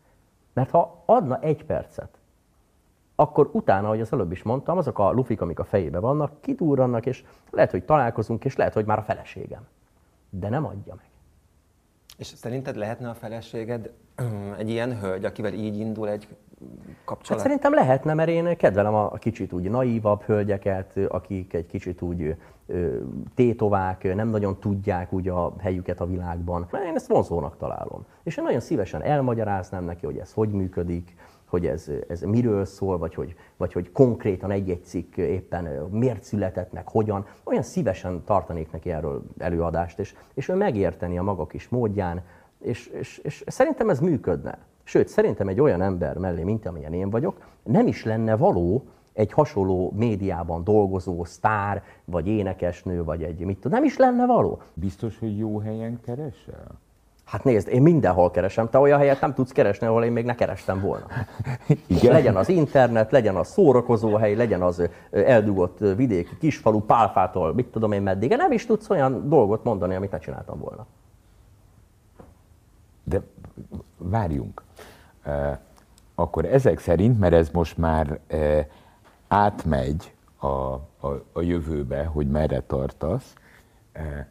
Mert 0.54 0.70
ha 0.70 1.04
adna 1.06 1.40
egy 1.40 1.66
percet, 1.66 2.18
akkor 3.16 3.50
utána, 3.54 3.86
ahogy 3.86 4.02
az 4.02 4.14
előbb 4.14 4.32
is 4.32 4.44
mondtam, 4.44 4.78
azok 4.78 5.00
a 5.00 5.12
lufik, 5.12 5.42
amik 5.42 5.60
a 5.60 5.64
fejébe 5.64 6.00
vannak, 6.00 6.42
kidurrannak, 6.42 7.06
és 7.06 7.26
lehet, 7.50 7.72
hogy 7.72 7.84
találkozunk, 7.86 8.46
és 8.46 8.56
lehet, 8.56 8.74
hogy 8.74 8.86
már 8.86 8.98
a 8.98 9.04
feleségem. 9.04 9.68
De 10.30 10.50
nem 10.50 10.66
adja 10.66 10.96
meg. 10.96 11.10
És 12.18 12.28
szerinted 12.28 12.76
lehetne 12.76 13.10
a 13.10 13.14
feleséged 13.14 13.92
egy 14.60 14.70
ilyen 14.70 15.00
hölgy, 15.00 15.26
akivel 15.26 15.54
így 15.54 15.78
indul 15.78 16.10
egy 16.10 16.28
Hát 16.60 17.06
kapcsolat? 17.06 17.42
szerintem 17.42 17.74
lehetne, 17.74 18.14
mert 18.14 18.30
én 18.30 18.58
kedvelem 18.58 18.94
a 18.94 19.14
kicsit 19.14 19.54
úgy 19.54 19.70
naívabb 19.70 20.22
hölgyeket, 20.22 20.98
akik 21.08 21.54
egy 21.54 21.66
kicsit 21.66 22.02
úgy 22.02 22.36
tétovák, 23.36 24.16
nem 24.16 24.28
nagyon 24.28 24.60
tudják 24.60 25.14
úgy 25.14 25.28
a 25.28 25.54
helyüket 25.60 26.00
a 26.00 26.06
világban. 26.06 26.68
Én 26.86 26.96
ezt 26.96 27.08
vonzónak 27.08 27.58
találom. 27.58 28.06
És 28.24 28.38
én 28.38 28.44
nagyon 28.44 28.60
szívesen 28.60 29.02
elmagyaráznám 29.02 29.84
neki, 29.84 30.06
hogy 30.06 30.18
ez 30.18 30.34
hogy 30.34 30.50
működik, 30.50 31.16
hogy 31.46 31.66
ez, 31.66 31.92
ez 32.08 32.22
miről 32.22 32.66
szól, 32.66 32.98
vagy 32.98 33.16
hogy, 33.16 33.36
vagy 33.58 33.74
hogy 33.74 33.92
konkrétan 33.92 34.52
egy-egy 34.52 34.84
cikk 34.84 35.18
éppen 35.18 35.64
miért 35.92 36.24
született, 36.24 36.72
meg 36.72 36.88
hogyan. 36.88 37.26
Olyan 37.44 37.64
szívesen 37.64 38.24
tartanék 38.24 38.72
neki 38.72 38.92
erről 38.92 39.24
előadást, 39.38 40.00
és, 40.00 40.16
és 40.34 40.50
ő 40.50 40.56
megérteni 40.56 41.18
a 41.18 41.24
maga 41.24 41.46
kis 41.46 41.70
módján, 41.70 42.24
és, 42.66 42.88
és, 42.88 43.18
és 43.24 43.44
szerintem 43.48 43.90
ez 43.90 44.00
működne. 44.00 44.58
Sőt, 44.84 45.08
szerintem 45.08 45.48
egy 45.48 45.60
olyan 45.60 45.82
ember 45.82 46.18
mellé, 46.18 46.44
mint 46.44 46.66
amilyen 46.66 46.94
én 46.94 47.10
vagyok, 47.10 47.38
nem 47.64 47.88
is 47.88 48.04
lenne 48.04 48.36
való 48.36 48.84
egy 49.14 49.32
hasonló 49.32 49.94
médiában 49.96 50.64
dolgozó 50.64 51.24
sztár, 51.24 51.84
vagy 52.06 52.28
énekesnő, 52.28 53.04
vagy 53.04 53.24
egy 53.24 53.40
mit 53.40 53.58
tudom, 53.58 53.78
nem 53.78 53.88
is 53.88 53.98
lenne 53.98 54.26
való. 54.26 54.62
Biztos, 54.74 55.20
hogy 55.20 55.38
jó 55.38 55.60
helyen 55.60 56.00
keresel? 56.06 56.84
Hát 57.26 57.44
nézd, 57.44 57.68
én 57.68 57.82
mindenhol 57.82 58.32
keresem, 58.32 58.70
te 58.70 58.78
olyan 58.78 59.00
helyet 59.00 59.22
nem 59.22 59.34
tudsz 59.34 59.52
keresni, 59.52 59.88
ahol 59.88 60.04
én 60.04 60.12
még 60.12 60.26
ne 60.26 60.36
kerestem 60.36 60.82
volna. 60.82 61.06
Igen. 61.88 62.12
Legyen 62.12 62.36
az 62.36 62.50
internet, 62.50 63.12
legyen 63.12 63.36
az 63.36 63.48
szórakozóhely, 63.48 64.36
legyen 64.36 64.62
az 64.62 64.90
eldugott 65.12 65.80
vidéki 65.80 66.38
kisfalu 66.40 66.80
pálfától, 66.80 67.54
mit 67.54 67.68
tudom 67.68 67.92
én 67.92 68.02
meddig. 68.02 68.30
Nem 68.30 68.52
is 68.52 68.66
tudsz 68.66 68.90
olyan 68.90 69.30
dolgot 69.30 69.64
mondani, 69.64 69.96
amit 69.96 70.12
ne 70.12 70.20
csináltam 70.20 70.60
volna. 70.60 70.86
De 73.06 73.22
várjunk. 73.98 74.64
Akkor 76.16 76.46
ezek 76.46 76.80
szerint, 76.80 77.20
mert 77.20 77.34
ez 77.34 77.50
most 77.50 77.78
már 77.78 78.20
átmegy 79.28 80.14
a, 80.40 80.48
a, 80.48 81.24
a 81.34 81.42
jövőbe, 81.42 82.06
hogy 82.06 82.30
merre 82.30 82.60
tartasz, 82.60 83.34
eh, 83.92 84.26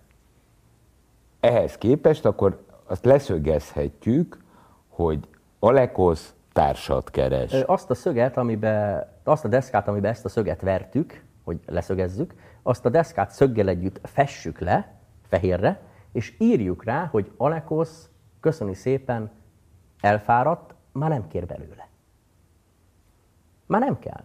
ehhez 1.41 1.79
képest 1.79 2.25
akkor 2.25 2.65
azt 2.87 3.05
leszögezhetjük, 3.05 4.45
hogy 4.89 5.29
Alekosz 5.59 6.35
társat 6.53 7.11
keres. 7.11 7.53
Azt 7.53 7.91
a 7.91 7.95
szöget, 7.95 8.37
amibe, 8.37 9.09
azt 9.25 9.45
a 9.45 9.49
deszkát, 9.49 9.89
amiben 9.89 10.11
ezt 10.11 10.25
a 10.25 10.29
szöget 10.29 10.61
vertük, 10.61 11.25
hogy 11.45 11.61
leszögezzük, 11.67 12.35
azt 12.63 12.85
a 12.85 12.89
deszkát 12.89 13.31
szöggel 13.31 13.69
együtt 13.69 14.01
fessük 14.03 14.59
le, 14.59 14.95
fehérre, 15.29 15.81
és 16.13 16.35
írjuk 16.39 16.85
rá, 16.85 17.09
hogy 17.11 17.33
Alekosz, 17.37 18.09
köszöni 18.45 18.75
szépen, 18.75 19.31
elfáradt, 20.01 20.75
már 20.93 21.11
nem 21.11 21.29
kér 21.29 21.47
belőle. 21.47 21.89
Már 23.67 23.81
nem 23.81 23.99
kell. 23.99 24.25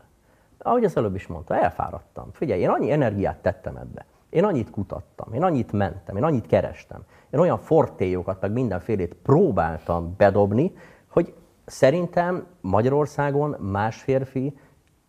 Ahogy 0.57 0.83
az 0.83 0.97
előbb 0.97 1.15
is 1.15 1.27
mondta, 1.27 1.55
elfáradtam. 1.55 2.31
Figyelj, 2.31 2.61
én 2.61 2.69
annyi 2.69 2.91
energiát 2.91 3.37
tettem 3.37 3.75
ebbe. 3.75 4.05
Én 4.29 4.43
annyit 4.43 4.69
kutattam, 4.69 5.33
én 5.33 5.43
annyit 5.43 5.71
mentem, 5.71 6.17
én 6.17 6.23
annyit 6.23 6.47
kerestem. 6.47 7.03
Én 7.29 7.39
olyan 7.39 7.57
fortéjokat, 7.57 8.41
meg 8.41 8.51
mindenfélét 8.51 9.13
próbáltam 9.13 10.13
bedobni, 10.17 10.73
hogy 11.07 11.33
szerintem 11.65 12.45
Magyarországon 12.61 13.55
más 13.59 14.01
férfi 14.01 14.57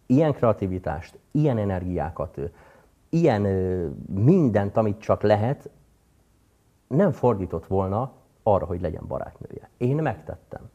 ilyen 0.07 0.33
kreativitást, 0.33 1.19
ilyen 1.31 1.59
energiákat, 1.59 2.39
ilyen 3.09 3.43
mindent, 4.15 4.77
amit 4.77 5.01
csak 5.01 5.23
lehet, 5.23 5.71
nem 6.87 7.13
fordított 7.13 7.67
volna 7.67 8.19
arra, 8.43 8.67
hogy 8.67 8.81
legyen 8.81 9.07
barátnője. 9.07 9.69
Én 9.77 9.97
megtettem. 9.97 10.71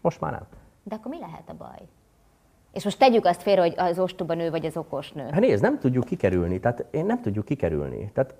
Most 0.00 0.20
már 0.20 0.32
nem. 0.32 0.46
De 0.82 0.94
akkor 0.94 1.10
mi 1.10 1.18
lehet 1.18 1.48
a 1.48 1.54
baj? 1.54 1.88
És 2.72 2.84
most 2.84 2.98
tegyük 2.98 3.24
azt 3.24 3.42
félre, 3.42 3.60
hogy 3.60 3.74
az 3.76 3.98
ostoba 3.98 4.34
nő 4.34 4.50
vagy 4.50 4.66
az 4.66 4.76
okos 4.76 5.12
nő. 5.12 5.28
Hát 5.30 5.40
nézd, 5.40 5.62
nem 5.62 5.78
tudjuk 5.78 6.04
kikerülni, 6.04 6.60
tehát 6.60 6.86
én 6.90 7.06
nem 7.06 7.20
tudjuk 7.20 7.44
kikerülni. 7.44 8.10
Tehát 8.12 8.34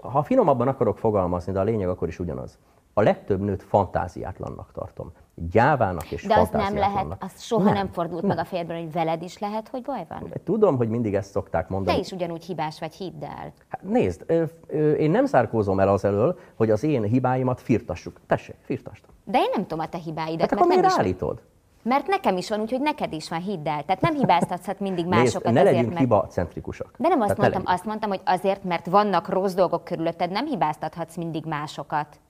ha 0.00 0.22
finomabban 0.22 0.68
akarok 0.68 0.98
fogalmazni, 0.98 1.52
de 1.52 1.60
a 1.60 1.62
lényeg 1.62 1.88
akkor 1.88 2.08
is 2.08 2.18
ugyanaz. 2.18 2.58
A 2.92 3.02
legtöbb 3.02 3.40
nőt 3.40 3.62
fantáziátlannak 3.62 4.72
tartom. 4.72 5.12
Gyávának 5.50 6.10
és 6.10 6.22
De 6.22 6.38
az 6.38 6.48
nem 6.48 6.76
lehet, 6.76 7.06
az 7.18 7.42
soha 7.42 7.72
nem, 7.72 7.88
fordult 7.92 8.22
meg 8.26 8.38
a 8.38 8.44
fejedben, 8.44 8.76
hogy 8.82 8.92
veled 8.92 9.22
is 9.22 9.38
lehet, 9.38 9.68
hogy 9.68 9.82
baj 9.82 10.06
van? 10.08 10.32
Tudom, 10.44 10.76
hogy 10.76 10.88
mindig 10.88 11.14
ezt 11.14 11.30
szokták 11.30 11.66
Te 11.66 11.72
mondani. 11.72 11.98
is 11.98 12.12
ugyanúgy 12.12 12.44
hibás 12.44 12.80
vagy, 12.80 12.94
hidd 12.94 13.24
el. 13.24 13.52
Hát 13.68 13.82
nézd, 13.82 14.22
ö, 14.26 14.42
ö, 14.66 14.92
én 14.92 15.10
nem 15.10 15.26
zárkózom 15.26 15.80
el 15.80 15.88
az 15.88 16.04
elől, 16.04 16.38
hogy 16.56 16.70
az 16.70 16.82
én 16.82 17.02
hibáimat 17.02 17.60
firtassuk. 17.60 18.20
Tessék, 18.26 18.56
firtasd. 18.62 19.02
De 19.24 19.38
én 19.38 19.50
nem 19.54 19.62
tudom 19.66 19.78
a 19.78 19.88
te 19.88 19.98
hibáidat, 19.98 20.40
Hát 20.40 20.52
akkor 20.52 20.66
mert, 20.66 20.68
nem 20.68 20.78
miért 20.78 20.92
is, 20.92 20.98
állítod? 20.98 21.40
mert 21.82 22.06
nekem 22.06 22.36
is 22.36 22.48
van, 22.48 22.60
úgyhogy 22.60 22.80
neked 22.80 23.12
is 23.12 23.28
van, 23.28 23.40
hidd 23.40 23.68
el. 23.68 23.84
Tehát 23.84 24.00
nem 24.00 24.14
hibáztatsz 24.14 24.78
mindig 24.78 25.04
Nézd, 25.06 25.22
másokat 25.22 25.52
ne 25.52 25.60
azért, 25.60 25.74
legyünk 25.74 25.88
mert... 25.88 26.00
hibacentrikusak. 26.00 26.94
De 26.98 27.08
nem 27.08 27.20
azt 27.20 27.34
Tehát 27.34 27.36
ne 27.36 27.48
mondtam, 27.48 27.74
azt 27.74 27.84
mondtam, 27.84 28.08
hogy 28.10 28.20
azért, 28.24 28.64
mert 28.64 28.86
vannak 28.86 29.28
rossz 29.28 29.54
dolgok 29.54 29.84
körülötted, 29.84 30.30
nem 30.30 30.46
hibáztathatsz 30.46 31.16
mindig 31.16 31.44
másokat. 31.44 32.20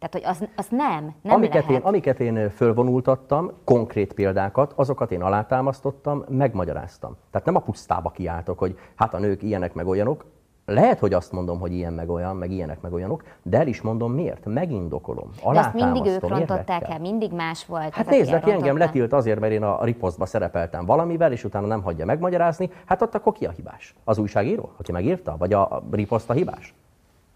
Tehát, 0.00 0.14
hogy 0.14 0.24
az, 0.24 0.48
az 0.56 0.66
nem, 0.70 1.14
nem 1.22 1.34
amiket, 1.34 1.54
lehet. 1.54 1.70
én, 1.70 1.80
amiket 1.80 2.20
én 2.20 2.50
fölvonultattam, 2.50 3.50
konkrét 3.64 4.12
példákat, 4.12 4.72
azokat 4.76 5.12
én 5.12 5.22
alátámasztottam, 5.22 6.24
megmagyaráztam. 6.28 7.16
Tehát 7.30 7.46
nem 7.46 7.56
a 7.56 7.60
pusztába 7.60 8.10
kiáltok, 8.10 8.58
hogy 8.58 8.78
hát 8.94 9.14
a 9.14 9.18
nők 9.18 9.42
ilyenek 9.42 9.74
meg 9.74 9.86
olyanok. 9.86 10.24
Lehet, 10.64 10.98
hogy 10.98 11.12
azt 11.12 11.32
mondom, 11.32 11.58
hogy 11.60 11.72
ilyen 11.72 11.92
meg 11.92 12.10
olyan, 12.10 12.36
meg 12.36 12.50
ilyenek 12.50 12.80
meg 12.80 12.92
olyanok, 12.92 13.22
de 13.42 13.58
el 13.58 13.66
is 13.66 13.80
mondom 13.80 14.12
miért, 14.12 14.46
megindokolom, 14.46 15.30
De 15.52 15.58
azt 15.58 15.74
mindig 15.74 16.06
ők 16.06 16.28
rontották 16.28 16.88
el, 16.88 16.98
mindig 16.98 17.32
más 17.32 17.66
volt. 17.66 17.94
Hát 17.94 18.06
aki 18.06 18.16
nézd, 18.16 18.32
aki 18.32 18.50
engem 18.50 18.76
letilt 18.76 19.12
azért, 19.12 19.40
mert 19.40 19.52
én 19.52 19.62
a 19.62 19.84
riposztba 19.84 20.26
szerepeltem 20.26 20.84
valamivel, 20.84 21.32
és 21.32 21.44
utána 21.44 21.66
nem 21.66 21.82
hagyja 21.82 22.04
megmagyarázni, 22.04 22.70
hát 22.84 23.02
ott 23.02 23.14
akkor 23.14 23.32
ki 23.32 23.46
a 23.46 23.50
hibás? 23.50 23.94
Az 24.04 24.18
újságíró, 24.18 24.72
aki 24.78 24.92
megírta? 24.92 25.36
Vagy 25.38 25.52
a 25.52 25.62
a 25.62 25.82
riposzt 25.90 26.30
a 26.30 26.32
hibás? 26.32 26.74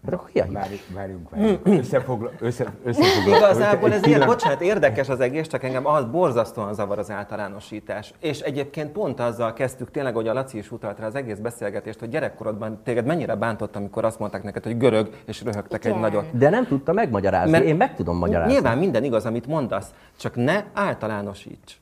Hát 0.05 0.13
akkor 0.13 0.29
hibás? 0.33 0.51
Várjunk, 0.53 0.81
várjunk, 0.93 1.29
várjunk. 1.29 1.59
Összefogla, 1.67 2.31
össze, 2.39 2.65
összefogla, 2.83 3.35
Igazából 3.37 3.87
ez 3.87 3.89
ilyen, 3.91 4.01
pillanat- 4.01 4.27
bocsánat, 4.27 4.61
érdekes 4.61 5.09
az 5.09 5.19
egész, 5.19 5.47
csak 5.47 5.63
engem 5.63 5.85
az 5.87 6.05
borzasztóan 6.05 6.73
zavar 6.73 6.99
az 6.99 7.11
általánosítás. 7.11 8.13
És 8.19 8.39
egyébként 8.39 8.91
pont 8.91 9.19
azzal 9.19 9.53
kezdtük 9.53 9.91
tényleg, 9.91 10.13
hogy 10.15 10.27
a 10.27 10.33
Laci 10.33 10.57
is 10.57 10.71
utalt 10.71 10.99
rá 10.99 11.05
az 11.05 11.15
egész 11.15 11.37
beszélgetést, 11.37 11.99
hogy 11.99 12.09
gyerekkorodban 12.09 12.81
téged 12.83 13.05
mennyire 13.05 13.35
bántott, 13.35 13.75
amikor 13.75 14.05
azt 14.05 14.19
mondták 14.19 14.43
neked, 14.43 14.63
hogy 14.63 14.77
görög, 14.77 15.09
és 15.25 15.43
röhögtek 15.43 15.83
Igen. 15.83 15.95
egy 15.95 16.01
nagyot. 16.01 16.37
De 16.37 16.49
nem 16.49 16.65
tudta 16.67 16.93
megmagyarázni. 16.93 17.51
Mert- 17.51 17.63
én 17.65 17.75
meg 17.75 17.95
tudom 17.95 18.17
magyarázni. 18.17 18.53
Nyilván 18.53 18.77
minden 18.77 19.03
igaz, 19.03 19.25
amit 19.25 19.47
mondasz, 19.47 19.93
csak 20.17 20.35
ne 20.35 20.63
általánosíts. 20.73 21.73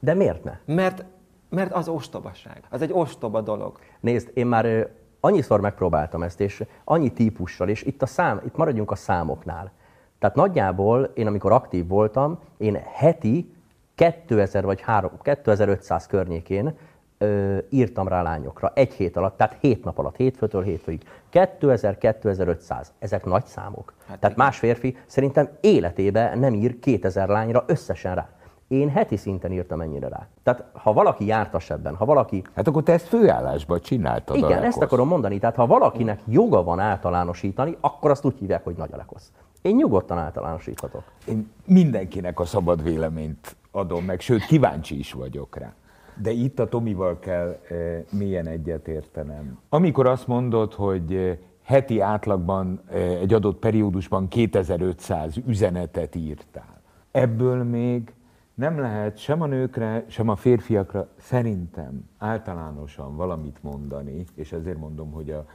De 0.00 0.14
miért 0.14 0.44
ne? 0.44 0.52
Mert, 0.74 1.04
mert 1.48 1.72
az 1.72 1.88
ostobaság. 1.88 2.60
Az 2.70 2.82
egy 2.82 2.90
ostoba 2.92 3.40
dolog. 3.40 3.78
Nézd, 4.00 4.30
én 4.34 4.46
már 4.46 4.88
annyiszor 5.24 5.60
megpróbáltam 5.60 6.22
ezt, 6.22 6.40
és 6.40 6.64
annyi 6.84 7.12
típussal, 7.12 7.68
és 7.68 7.82
itt, 7.82 8.02
a 8.02 8.06
szám, 8.06 8.40
itt 8.44 8.56
maradjunk 8.56 8.90
a 8.90 8.94
számoknál. 8.94 9.72
Tehát 10.18 10.36
nagyjából 10.36 11.10
én, 11.14 11.26
amikor 11.26 11.52
aktív 11.52 11.86
voltam, 11.86 12.38
én 12.56 12.82
heti 12.92 13.54
2000 13.94 14.64
vagy 14.64 14.80
3, 14.80 15.10
2500 15.22 16.06
környékén 16.06 16.76
ö, 17.18 17.58
írtam 17.70 18.08
rá 18.08 18.22
lányokra 18.22 18.72
egy 18.74 18.92
hét 18.92 19.16
alatt, 19.16 19.36
tehát 19.36 19.56
hét 19.60 19.84
nap 19.84 19.98
alatt, 19.98 20.16
hétfőtől 20.16 20.62
hétfőig. 20.62 21.02
2000-2500, 21.32 22.86
ezek 22.98 23.24
nagy 23.24 23.44
számok. 23.44 23.92
Hát 23.98 24.18
tehát 24.18 24.34
igen. 24.34 24.46
más 24.46 24.58
férfi 24.58 24.96
szerintem 25.06 25.48
életében 25.60 26.38
nem 26.38 26.54
ír 26.54 26.78
2000 26.78 27.28
lányra 27.28 27.64
összesen 27.66 28.14
rá. 28.14 28.28
Én 28.72 28.88
heti 28.88 29.16
szinten 29.16 29.52
írtam 29.52 29.80
ennyire 29.80 30.08
rá. 30.08 30.26
Tehát 30.42 30.64
ha 30.72 30.92
valaki 30.92 31.26
jártas 31.26 31.70
ebben, 31.70 31.94
ha 31.94 32.04
valaki 32.04 32.42
Hát 32.54 32.68
akkor 32.68 32.82
te 32.82 32.92
ezt 32.92 33.06
főállásban 33.06 33.80
csináltad. 33.80 34.36
igen, 34.36 34.48
Alekosz. 34.48 34.66
ezt 34.66 34.82
akarom 34.82 35.08
mondani. 35.08 35.38
Tehát 35.38 35.56
ha 35.56 35.66
valakinek 35.66 36.20
joga 36.26 36.62
van 36.62 36.78
általánosítani, 36.78 37.76
akkor 37.80 38.10
azt 38.10 38.24
úgy 38.24 38.38
hívják, 38.38 38.64
hogy 38.64 38.76
nagy 38.76 38.92
alekosz. 38.92 39.32
Én 39.62 39.74
nyugodtan 39.74 40.18
általánosíthatok. 40.18 41.02
Én 41.26 41.50
mindenkinek 41.66 42.40
a 42.40 42.44
szabad 42.44 42.82
véleményt 42.82 43.56
adom 43.70 44.04
meg, 44.04 44.20
sőt, 44.20 44.44
kíváncsi 44.46 44.98
is 44.98 45.12
vagyok 45.12 45.56
rá. 45.56 45.74
De 46.22 46.30
itt 46.30 46.58
a 46.58 46.68
Tomival 46.68 47.18
kell 47.18 47.58
e, 47.68 47.74
mélyen 48.10 48.46
egyetértenem. 48.46 49.58
Amikor 49.68 50.06
azt 50.06 50.26
mondod, 50.26 50.74
hogy 50.74 51.14
e, 51.14 51.38
heti 51.62 52.00
átlagban 52.00 52.80
e, 52.90 52.96
egy 52.96 53.32
adott 53.32 53.58
periódusban 53.58 54.28
2500 54.28 55.36
üzenetet 55.46 56.14
írtál, 56.14 56.80
ebből 57.10 57.64
még 57.64 58.12
nem 58.54 58.78
lehet 58.78 59.18
sem 59.18 59.40
a 59.40 59.46
nőkre, 59.46 60.04
sem 60.08 60.28
a 60.28 60.36
férfiakra 60.36 61.08
szerintem 61.18 62.08
általánosan 62.18 63.16
valamit 63.16 63.62
mondani, 63.62 64.24
és 64.34 64.52
ezért 64.52 64.78
mondom, 64.78 65.12
hogy 65.12 65.30
a 65.30 65.46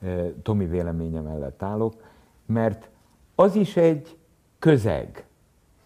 e, 0.00 0.32
Tomi 0.42 0.66
véleménye 0.66 1.20
mellett 1.20 1.62
állok, 1.62 1.94
mert 2.46 2.90
az 3.34 3.54
is 3.54 3.76
egy 3.76 4.18
közeg. 4.58 5.26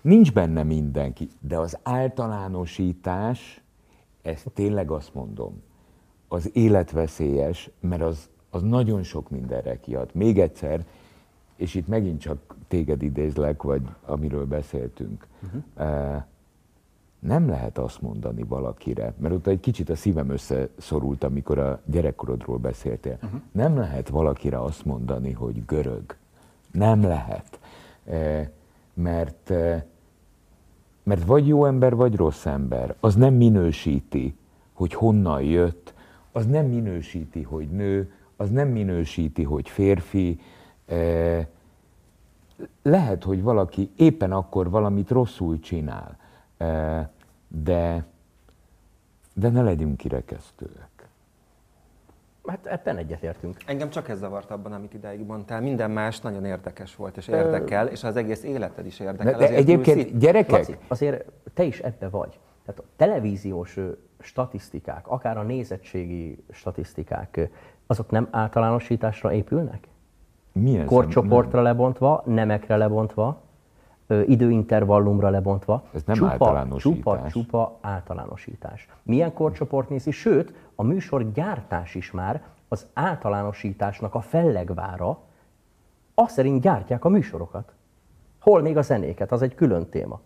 Nincs 0.00 0.32
benne 0.32 0.62
mindenki, 0.62 1.28
de 1.40 1.58
az 1.58 1.78
általánosítás, 1.82 3.62
ezt 4.22 4.50
tényleg 4.54 4.90
azt 4.90 5.14
mondom, 5.14 5.62
az 6.28 6.50
életveszélyes, 6.52 7.70
mert 7.80 8.02
az, 8.02 8.28
az 8.50 8.62
nagyon 8.62 9.02
sok 9.02 9.30
mindenre 9.30 9.80
kiad. 9.80 10.10
Még 10.14 10.40
egyszer, 10.40 10.86
és 11.56 11.74
itt 11.74 11.88
megint 11.88 12.20
csak 12.20 12.56
téged 12.68 13.02
idézlek, 13.02 13.62
vagy 13.62 13.82
amiről 14.04 14.46
beszéltünk, 14.46 15.26
uh-huh. 15.42 16.22
Nem 17.20 17.48
lehet 17.48 17.78
azt 17.78 18.00
mondani 18.02 18.42
valakire, 18.42 19.14
mert 19.18 19.34
ott 19.34 19.46
egy 19.46 19.60
kicsit 19.60 19.90
a 19.90 19.96
szívem 19.96 20.30
összeszorult, 20.30 21.24
amikor 21.24 21.58
a 21.58 21.80
gyerekkorodról 21.84 22.56
beszéltél. 22.58 23.18
Uh-huh. 23.22 23.40
Nem 23.52 23.76
lehet 23.76 24.08
valakire 24.08 24.62
azt 24.62 24.84
mondani, 24.84 25.32
hogy 25.32 25.64
görög. 25.64 26.16
Nem 26.72 27.02
lehet. 27.02 27.60
Eh, 28.04 28.48
Mert, 28.94 29.50
eh, 29.50 29.82
mert 31.02 31.24
vagy 31.24 31.46
jó 31.46 31.64
ember, 31.64 31.94
vagy 31.94 32.16
rossz 32.16 32.46
ember. 32.46 32.94
Az 33.00 33.14
nem 33.14 33.34
minősíti, 33.34 34.36
hogy 34.72 34.94
honnan 34.94 35.42
jött, 35.42 35.94
az 36.32 36.46
nem 36.46 36.66
minősíti, 36.66 37.42
hogy 37.42 37.68
nő, 37.70 38.12
az 38.36 38.50
nem 38.50 38.68
minősíti, 38.68 39.42
hogy 39.42 39.68
férfi. 39.68 40.40
Eh, 40.86 41.46
Lehet, 42.82 43.24
hogy 43.24 43.42
valaki 43.42 43.90
éppen 43.96 44.32
akkor 44.32 44.70
valamit 44.70 45.10
rosszul 45.10 45.58
csinál, 45.58 46.16
de, 47.48 48.04
de 49.34 49.48
ne 49.48 49.62
legyünk 49.62 49.96
kirekesztőek. 49.96 51.08
Hát 52.46 52.66
ebben 52.66 52.96
egyetértünk. 52.96 53.56
Engem 53.66 53.90
csak 53.90 54.08
ez 54.08 54.18
zavart 54.18 54.50
abban, 54.50 54.72
amit 54.72 54.94
idáig 54.94 55.26
mondtál. 55.26 55.60
Minden 55.60 55.90
más 55.90 56.20
nagyon 56.20 56.44
érdekes 56.44 56.96
volt, 56.96 57.16
és 57.16 57.28
érdekel, 57.28 57.86
és 57.86 58.04
az 58.04 58.16
egész 58.16 58.42
életed 58.42 58.86
is 58.86 59.00
érdekel. 59.00 59.38
De, 59.38 59.48
egyébként 59.48 59.98
itt. 59.98 60.18
gyerekek, 60.18 60.50
Laci, 60.50 60.76
azért 60.88 61.24
te 61.54 61.62
is 61.62 61.80
ebbe 61.80 62.08
vagy. 62.08 62.38
Tehát 62.64 62.80
a 62.80 62.84
televíziós 62.96 63.78
statisztikák, 64.20 65.08
akár 65.08 65.38
a 65.38 65.42
nézettségi 65.42 66.44
statisztikák, 66.50 67.50
azok 67.86 68.10
nem 68.10 68.28
általánosításra 68.30 69.32
épülnek? 69.32 69.88
milyen 70.52 70.86
Korcsoportra 70.86 71.62
lebontva, 71.62 72.22
nemekre 72.26 72.76
lebontva, 72.76 73.42
időintervallumra 74.26 75.28
lebontva. 75.28 75.84
Ez 75.94 76.02
nem 76.04 76.16
csupa, 76.16 76.30
általánosítás. 76.30 76.92
Csupa, 76.92 77.28
csupa 77.28 77.78
általánosítás. 77.80 78.88
Milyen 79.02 79.32
korcsoport 79.32 79.88
nézi? 79.88 80.10
Sőt, 80.10 80.52
a 80.74 80.82
műsor 80.82 81.32
gyártás 81.32 81.94
is 81.94 82.10
már 82.10 82.42
az 82.68 82.86
általánosításnak 82.92 84.14
a 84.14 84.20
fellegvára, 84.20 85.18
azt 86.14 86.34
szerint 86.34 86.60
gyártják 86.60 87.04
a 87.04 87.08
műsorokat. 87.08 87.72
Hol 88.40 88.62
még 88.62 88.76
a 88.76 88.82
zenéket, 88.82 89.32
az 89.32 89.42
egy 89.42 89.54
külön 89.54 89.88
téma. 89.88 90.20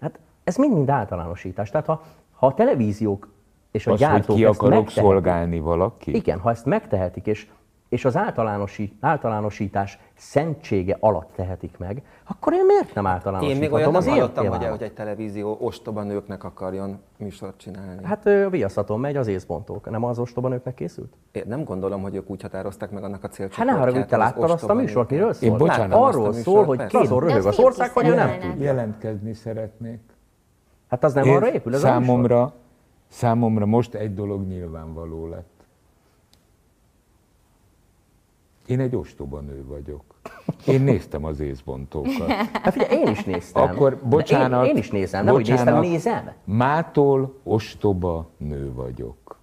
Hát 0.00 0.18
ez 0.44 0.56
mind-mind 0.56 0.90
általánosítás. 0.90 1.70
Tehát 1.70 1.86
ha, 1.86 2.02
ha 2.32 2.46
a 2.46 2.54
televíziók 2.54 3.28
és 3.70 3.86
a 3.86 3.92
Az, 3.92 3.98
hogy 4.00 4.08
gyártók 4.08 4.36
ki 4.36 4.44
ezt 4.44 4.54
akarok 4.54 4.74
megtehetik, 4.74 5.04
szolgálni 5.04 5.60
valaki? 5.60 6.14
igen, 6.14 6.38
ha 6.38 6.50
ezt 6.50 6.64
megtehetik, 6.64 7.26
és, 7.26 7.50
és 7.92 8.04
az 8.04 8.16
általánosi, 8.16 8.92
általánosítás 9.00 9.98
szentsége 10.14 10.96
alatt 11.00 11.30
tehetik 11.36 11.78
meg, 11.78 12.02
akkor 12.24 12.52
én 12.52 12.64
miért 12.66 12.94
nem 12.94 13.04
Én 13.04 13.10
általánosíthatom 13.10 13.60
még 13.62 13.72
olyat 13.72 13.86
nem 13.86 13.96
az 13.96 14.06
én 14.06 14.12
hallottam, 14.12 14.46
hogy, 14.46 14.64
hogy 14.64 14.82
egy 14.82 14.92
televízió 14.92 15.56
ostoba 15.60 16.02
nőknek 16.02 16.44
akarjon 16.44 16.98
műsort 17.16 17.58
csinálni. 17.58 18.04
Hát 18.04 18.28
viaszaton 18.50 19.00
megy 19.00 19.16
az 19.16 19.26
észpontok. 19.26 19.90
Nem 19.90 20.04
az 20.04 20.18
ostoba 20.18 20.48
nőknek 20.48 20.74
készült? 20.74 21.12
Én 21.32 21.42
nem 21.46 21.64
gondolom, 21.64 22.02
hogy 22.02 22.14
ők 22.14 22.30
úgy 22.30 22.42
határozták 22.42 22.90
meg 22.90 23.04
annak 23.04 23.18
a 23.18 23.26
Hát 23.26 23.32
célcsoportját. 23.32 23.76
ne 23.76 23.80
haragudj, 23.80 24.06
te 24.06 24.16
hogy 24.16 24.24
az 24.24 24.30
láttad 24.34 24.50
azt 24.50 24.68
a 24.68 24.74
műsort, 24.74 25.10
miről 25.10 25.32
szól? 25.32 25.56
bocsánat, 25.56 25.92
azt 25.92 26.02
a 26.02 26.06
Arról 26.06 26.26
műsort, 26.26 26.44
szól, 26.44 26.64
hogy 26.64 26.86
ki 26.86 26.96
azon 26.96 27.18
De 27.18 27.26
röhög 27.26 27.46
az 27.46 27.58
ország, 27.58 27.86
én 27.86 27.92
vagy 27.94 28.08
ő 28.08 28.14
nem 28.14 28.40
tudja. 28.40 28.64
Jelentkezni 28.64 29.34
szeretnék. 29.34 30.00
Hát 30.88 31.04
az 31.04 31.12
nem 31.12 31.24
Én- 31.24 31.36
arra 31.36 31.52
épül 31.52 31.74
ez 31.74 31.80
számomra, 31.80 32.52
számomra 33.08 33.66
most 33.66 33.94
egy 33.94 34.14
dolog 34.14 34.46
nyilvánvaló 34.46 35.26
lett. 35.28 35.50
Én 38.66 38.80
egy 38.80 38.96
ostoba 38.96 39.40
nő 39.40 39.64
vagyok. 39.66 40.02
Én 40.66 40.80
néztem 40.80 41.24
az 41.24 41.40
észbontókat. 41.40 42.30
Hát 42.62 42.72
figyelj, 42.72 43.00
én 43.00 43.08
is 43.08 43.24
néztem. 43.24 43.62
Akkor 43.62 43.90
De 43.90 44.08
bocsánat. 44.08 44.64
Én, 44.64 44.70
én 44.70 44.76
is 44.76 44.90
nézem, 44.90 45.24
nem 45.24 45.34
hogy 45.34 45.48
néztem, 45.48 45.64
bocsánat. 45.66 45.90
nézem. 45.90 46.30
Mától 46.44 47.34
ostoba 47.42 48.28
nő 48.36 48.72
vagyok. 48.72 49.40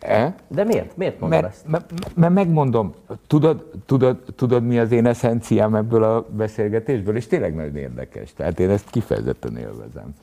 E? 0.00 0.34
De 0.48 0.64
miért? 0.64 0.96
Miért 0.96 1.20
mondod 1.20 1.40
Mert, 1.40 1.52
ezt? 1.52 1.66
mert, 1.66 1.92
mert 2.16 2.32
megmondom, 2.34 2.92
tudod, 3.26 3.70
tudod, 3.86 4.22
tudod, 4.36 4.64
mi 4.64 4.78
az 4.78 4.92
én 4.92 5.06
eszenciám 5.06 5.74
ebből 5.74 6.02
a 6.04 6.26
beszélgetésből, 6.30 7.16
és 7.16 7.26
tényleg 7.26 7.54
nagyon 7.54 7.76
érdekes, 7.76 8.32
tehát 8.32 8.60
én 8.60 8.70
ezt 8.70 8.90
kifejezetten 8.90 9.56
élvezem. 9.56 10.14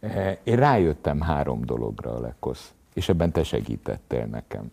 E, 0.00 0.38
Én 0.42 0.56
rájöttem 0.56 1.20
három 1.20 1.64
dologra, 1.64 2.14
Alekosz, 2.14 2.72
és 2.94 3.08
ebben 3.08 3.32
te 3.32 3.42
segítettél 3.42 4.24
nekem. 4.24 4.70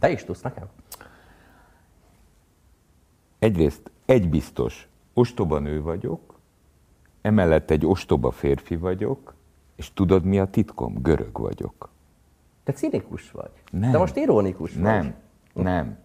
Te 0.00 0.10
is 0.10 0.24
tudsz 0.24 0.40
nekem? 0.42 0.64
Egyrészt 3.40 3.90
egy 4.04 4.28
biztos, 4.28 4.88
ostoba 5.14 5.58
nő 5.58 5.82
vagyok, 5.82 6.38
emellett 7.20 7.70
egy 7.70 7.86
ostoba 7.86 8.30
férfi 8.30 8.76
vagyok, 8.76 9.34
és 9.76 9.92
tudod 9.92 10.24
mi 10.24 10.38
a 10.38 10.44
titkom? 10.44 11.02
Görög 11.02 11.38
vagyok. 11.38 11.88
Te 12.64 12.72
cinikus 12.72 13.30
vagy. 13.30 13.50
Nem. 13.70 13.90
Te 13.90 13.98
most 13.98 14.16
ironikus 14.16 14.72
vagy. 14.72 14.82
Nem, 14.82 15.14
nem, 15.52 15.98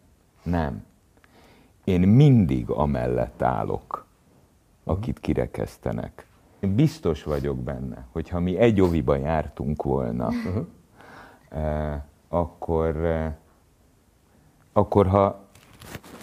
nem. 0.43 0.85
Én 1.83 2.01
mindig 2.01 2.69
amellett 2.69 3.41
állok, 3.41 4.05
akit 4.83 5.19
kirekesztenek. 5.19 6.27
Én 6.59 6.75
biztos 6.75 7.23
vagyok 7.23 7.57
benne, 7.57 8.05
hogy 8.11 8.29
ha 8.29 8.39
mi 8.39 8.57
egy 8.57 8.81
oviba 8.81 9.15
jártunk 9.15 9.83
volna, 9.83 10.29
eh, 11.49 12.01
akkor, 12.27 12.95
eh, 12.95 13.33
akkor 14.73 15.07
ha 15.07 15.44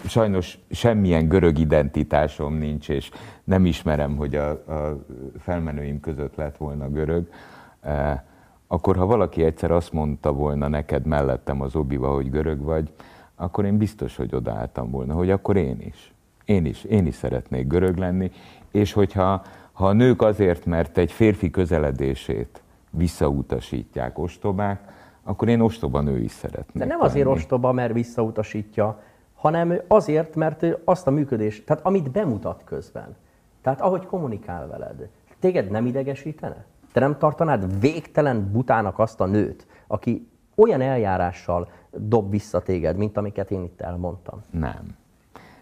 sajnos 0.05 0.59
semmilyen 0.71 1.27
görög 1.27 1.57
identitásom 1.57 2.53
nincs, 2.53 2.89
és 2.89 3.11
nem 3.43 3.65
ismerem, 3.65 4.15
hogy 4.15 4.35
a, 4.35 4.49
a 4.49 5.05
felmenőim 5.39 5.99
között 5.99 6.35
lett 6.35 6.57
volna 6.57 6.89
görög, 6.89 7.27
eh, 7.81 8.19
akkor 8.67 8.95
ha 8.95 9.05
valaki 9.05 9.43
egyszer 9.43 9.71
azt 9.71 9.93
mondta 9.93 10.33
volna 10.33 10.67
neked 10.67 11.05
mellettem 11.05 11.61
az 11.61 11.75
obiba, 11.75 12.13
hogy 12.13 12.29
görög 12.29 12.61
vagy, 12.61 12.93
akkor 13.35 13.65
én 13.65 13.77
biztos, 13.77 14.15
hogy 14.15 14.35
odaálltam 14.35 14.91
volna, 14.91 15.13
hogy 15.13 15.29
akkor 15.29 15.55
én 15.57 15.77
is. 15.79 16.13
Én 16.45 16.65
is, 16.65 16.83
én 16.83 17.05
is 17.05 17.15
szeretnék 17.15 17.67
görög 17.67 17.97
lenni, 17.97 18.31
és 18.71 18.93
hogyha 18.93 19.43
ha 19.71 19.87
a 19.87 19.93
nők 19.93 20.21
azért, 20.21 20.65
mert 20.65 20.97
egy 20.97 21.11
férfi 21.11 21.49
közeledését 21.49 22.61
visszautasítják 22.89 24.19
ostobák, 24.19 24.91
akkor 25.23 25.47
én 25.47 25.59
ostoba 25.59 26.01
nő 26.01 26.19
is 26.19 26.31
szeretnék 26.31 26.83
De 26.83 26.85
nem 26.85 27.01
azért 27.01 27.25
lenni. 27.25 27.37
ostoba, 27.37 27.71
mert 27.71 27.93
visszautasítja, 27.93 29.01
hanem 29.43 29.81
azért, 29.87 30.35
mert 30.35 30.65
azt 30.83 31.07
a 31.07 31.11
működés, 31.11 31.63
tehát 31.63 31.85
amit 31.85 32.11
bemutat 32.11 32.61
közben, 32.65 33.15
tehát 33.61 33.81
ahogy 33.81 34.05
kommunikál 34.05 34.67
veled, 34.67 35.09
téged 35.39 35.71
nem 35.71 35.85
idegesítene? 35.85 36.65
Te 36.91 36.99
nem 36.99 37.17
tartanád 37.17 37.79
végtelen 37.79 38.51
butának 38.51 38.99
azt 38.99 39.21
a 39.21 39.25
nőt, 39.25 39.67
aki 39.87 40.29
olyan 40.55 40.81
eljárással 40.81 41.71
dob 41.91 42.29
vissza 42.29 42.61
téged, 42.61 42.97
mint 42.97 43.17
amiket 43.17 43.51
én 43.51 43.63
itt 43.63 43.81
elmondtam? 43.81 44.41
Nem. 44.49 44.95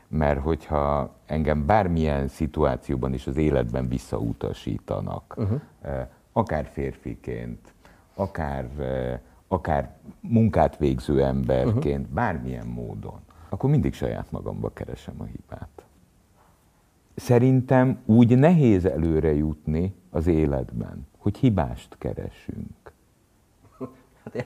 Mert 0.07 0.39
hogyha 0.39 1.15
engem 1.25 1.65
bármilyen 1.65 2.27
szituációban 2.27 3.13
is 3.13 3.27
az 3.27 3.37
életben 3.37 3.87
visszautasítanak, 3.87 5.35
uh-huh. 5.37 5.61
akár 6.31 6.65
férfiként, 6.71 7.73
akár, 8.15 8.69
eh, 8.79 9.19
akár 9.47 9.95
munkát 10.19 10.77
végző 10.77 11.23
emberként, 11.23 11.99
uh-huh. 11.99 12.15
bármilyen 12.15 12.67
módon, 12.67 13.19
akkor 13.53 13.69
mindig 13.69 13.93
saját 13.93 14.31
magamba 14.31 14.69
keresem 14.73 15.15
a 15.17 15.23
hibát. 15.23 15.85
Szerintem 17.15 18.01
úgy 18.05 18.37
nehéz 18.37 18.85
előre 18.85 19.33
jutni 19.33 19.95
az 20.09 20.27
életben, 20.27 21.07
hogy 21.17 21.37
hibást 21.37 21.95
keresünk. 21.97 22.93
Hát, 24.23 24.45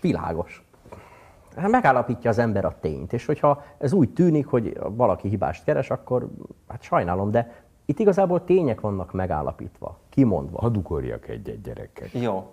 világos. 0.00 0.64
Hát 1.56 1.70
megállapítja 1.70 2.30
az 2.30 2.38
ember 2.38 2.64
a 2.64 2.78
tényt, 2.80 3.12
és 3.12 3.26
hogyha 3.26 3.64
ez 3.78 3.92
úgy 3.92 4.10
tűnik, 4.10 4.46
hogy 4.46 4.78
valaki 4.82 5.28
hibást 5.28 5.64
keres, 5.64 5.90
akkor 5.90 6.30
hát 6.68 6.82
sajnálom, 6.82 7.30
de 7.30 7.64
itt 7.84 7.98
igazából 7.98 8.44
tények 8.44 8.80
vannak 8.80 9.12
megállapítva, 9.12 9.98
kimondva. 10.08 10.58
Hadd 10.60 10.76
ugorjak 10.76 11.28
egy-egy 11.28 11.60
gyereket. 11.60 12.12
Jó. 12.12 12.52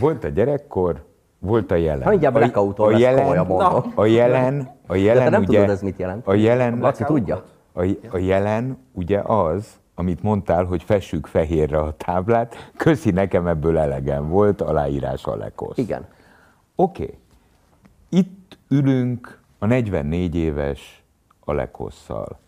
Volt 0.00 0.24
a 0.24 0.28
gyerekkor, 0.28 1.04
volt 1.38 1.70
a 1.70 1.74
jelen. 1.74 2.02
Ha 2.02 2.10
mindjárt 2.10 2.34
a, 2.34 2.90
lesz, 2.90 3.20
komolyan 3.20 3.46
mondom. 3.46 3.92
a 3.94 4.04
jelen, 4.04 4.74
a 4.86 4.94
jelen 4.94 5.18
De 5.18 5.24
te 5.24 5.30
nem 5.30 5.42
ugye, 5.42 5.58
tudod, 5.58 5.70
ez 5.70 5.82
mit 5.82 5.98
jelent. 5.98 6.26
A 6.26 6.34
jelen, 6.34 6.78
Laci 6.78 7.04
tudja. 7.04 7.44
a, 7.72 7.82
a 8.10 8.18
jelen 8.18 8.78
ugye 8.92 9.18
az, 9.20 9.80
amit 9.94 10.22
mondtál, 10.22 10.64
hogy 10.64 10.82
fessük 10.82 11.26
fehérre 11.26 11.78
a 11.78 11.92
táblát, 11.96 12.70
köszi 12.76 13.10
nekem 13.10 13.46
ebből 13.46 13.78
elegem 13.78 14.28
volt, 14.28 14.60
aláírás 14.60 15.24
a 15.24 15.36
lekosz. 15.36 15.78
Igen. 15.78 16.06
Oké. 16.74 17.02
Okay. 17.02 17.18
Itt 18.08 18.58
ülünk 18.68 19.40
a 19.58 19.66
44 19.66 20.34
éves 20.34 21.02
Alekosszal. 21.44 22.38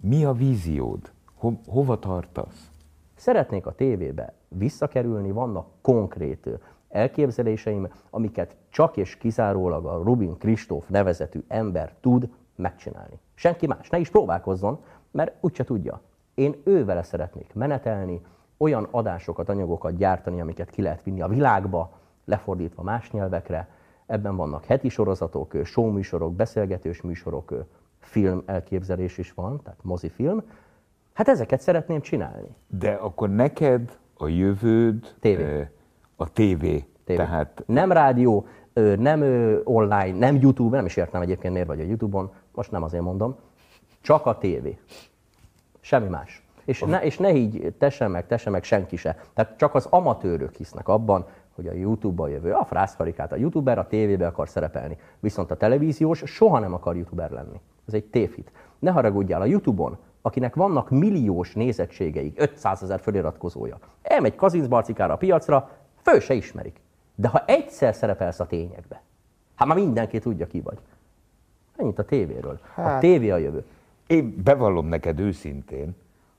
Mi 0.00 0.24
a 0.24 0.32
víziód? 0.32 1.10
Ho, 1.34 1.52
hova 1.68 1.98
tartasz? 1.98 2.70
Szeretnék 3.14 3.66
a 3.66 3.72
tévébe 3.72 4.32
visszakerülni, 4.48 5.30
vannak 5.30 5.66
konkrét 5.80 6.48
elképzeléseim, 6.96 7.88
amiket 8.10 8.56
csak 8.68 8.96
és 8.96 9.16
kizárólag 9.16 9.86
a 9.86 10.02
Rubin 10.02 10.38
Kristóf 10.38 10.88
nevezetű 10.88 11.40
ember 11.48 11.94
tud 12.00 12.28
megcsinálni. 12.56 13.18
Senki 13.34 13.66
más, 13.66 13.88
ne 13.88 13.98
is 13.98 14.10
próbálkozzon, 14.10 14.78
mert 15.10 15.34
úgyse 15.40 15.64
tudja. 15.64 16.00
Én 16.34 16.56
ővele 16.64 17.02
szeretnék 17.02 17.54
menetelni, 17.54 18.20
olyan 18.56 18.88
adásokat, 18.90 19.48
anyagokat 19.48 19.96
gyártani, 19.96 20.40
amiket 20.40 20.70
ki 20.70 20.82
lehet 20.82 21.02
vinni 21.02 21.20
a 21.20 21.28
világba, 21.28 21.98
lefordítva 22.24 22.82
más 22.82 23.10
nyelvekre. 23.10 23.68
Ebben 24.06 24.36
vannak 24.36 24.64
heti 24.64 24.88
sorozatok, 24.88 25.54
showműsorok, 25.64 26.34
beszélgetős 26.34 27.02
műsorok, 27.02 27.54
film 27.98 28.42
elképzelés 28.46 29.18
is 29.18 29.32
van, 29.32 29.60
tehát 29.62 29.78
mozifilm. 29.82 30.42
Hát 31.12 31.28
ezeket 31.28 31.60
szeretném 31.60 32.00
csinálni. 32.00 32.54
De 32.66 32.92
akkor 32.92 33.30
neked 33.30 33.98
a 34.14 34.26
jövőd 34.28 35.14
Tévé. 35.20 35.42
eh, 35.42 35.68
a 36.16 36.32
tévé. 36.32 36.84
Tévé. 37.04 37.18
Tehát 37.18 37.62
Nem 37.66 37.92
rádió, 37.92 38.46
nem 38.98 39.22
online, 39.64 40.18
nem 40.18 40.36
YouTube, 40.40 40.76
nem 40.76 40.86
is 40.86 40.96
értem 40.96 41.20
egyébként 41.20 41.52
miért 41.52 41.68
vagy 41.68 41.80
a 41.80 41.84
YouTube-on, 41.84 42.32
most 42.54 42.70
nem 42.70 42.82
azért 42.82 43.02
mondom, 43.02 43.36
csak 44.00 44.26
a 44.26 44.38
tévé. 44.38 44.78
Semmi 45.80 46.08
más. 46.08 46.44
És 46.64 46.80
ne, 46.80 47.02
és 47.02 47.18
ne 47.18 47.34
így 47.34 47.74
te 47.78 47.90
sem 47.90 48.10
meg, 48.10 48.26
te 48.26 48.36
sem 48.36 48.52
meg, 48.52 48.64
senki 48.64 48.96
se. 48.96 49.16
Tehát 49.34 49.56
csak 49.56 49.74
az 49.74 49.86
amatőrök 49.90 50.54
hisznek 50.54 50.88
abban, 50.88 51.26
hogy 51.54 51.66
a 51.66 51.72
YouTube-ba 51.72 52.28
jövő, 52.28 52.52
a 52.52 52.64
frászkarikát, 52.64 53.32
a 53.32 53.36
YouTuber 53.36 53.78
a 53.78 53.86
tévébe 53.86 54.26
akar 54.26 54.48
szerepelni. 54.48 54.96
Viszont 55.20 55.50
a 55.50 55.56
televíziós 55.56 56.22
soha 56.24 56.58
nem 56.58 56.72
akar 56.74 56.96
YouTuber 56.96 57.30
lenni. 57.30 57.60
Ez 57.86 57.94
egy 57.94 58.04
tévhit. 58.04 58.52
Ne 58.78 58.90
haragudjál, 58.90 59.40
a 59.40 59.44
YouTube-on, 59.44 59.98
akinek 60.22 60.54
vannak 60.54 60.90
milliós 60.90 61.54
nézettségeik, 61.54 62.40
500 62.40 62.82
ezer 62.82 63.00
föliratkozója, 63.00 63.78
elmegy 64.02 64.34
kazincbarcikára 64.34 65.12
a 65.12 65.16
piacra, 65.16 65.70
föl 66.10 66.20
se 66.20 66.34
ismerik. 66.34 66.80
De 67.14 67.28
ha 67.28 67.44
egyszer 67.46 67.94
szerepelsz 67.94 68.40
a 68.40 68.46
tényekbe, 68.46 69.02
hát 69.54 69.68
már 69.68 69.76
mindenki 69.76 70.18
tudja, 70.18 70.46
ki 70.46 70.60
vagy. 70.60 70.78
Ennyit 71.76 71.98
a 71.98 72.04
tévéről. 72.04 72.60
A 72.76 72.98
tévé 72.98 73.30
a 73.30 73.36
jövő. 73.36 73.64
én 74.06 74.42
bevallom 74.42 74.86
neked 74.86 75.20
őszintén, 75.20 75.96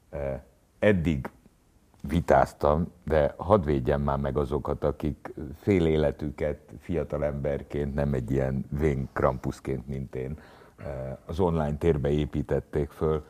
eh, 0.09 0.39
eddig 0.79 1.29
vitáztam, 2.01 2.91
de 3.03 3.33
hadd 3.37 3.63
védjem 3.63 4.01
már 4.01 4.17
meg 4.17 4.37
azokat, 4.37 4.83
akik 4.83 5.33
fél 5.61 5.85
életüket 5.85 6.59
fiatalemberként, 6.79 7.93
nem 7.93 8.13
egy 8.13 8.31
ilyen 8.31 8.65
vén 8.69 9.09
krampuszként, 9.13 9.87
mint 9.87 10.15
én, 10.15 10.39
eh, 10.77 11.17
az 11.25 11.39
online 11.39 11.77
térbe 11.77 12.09
építették 12.09 12.89
föl, 12.89 13.23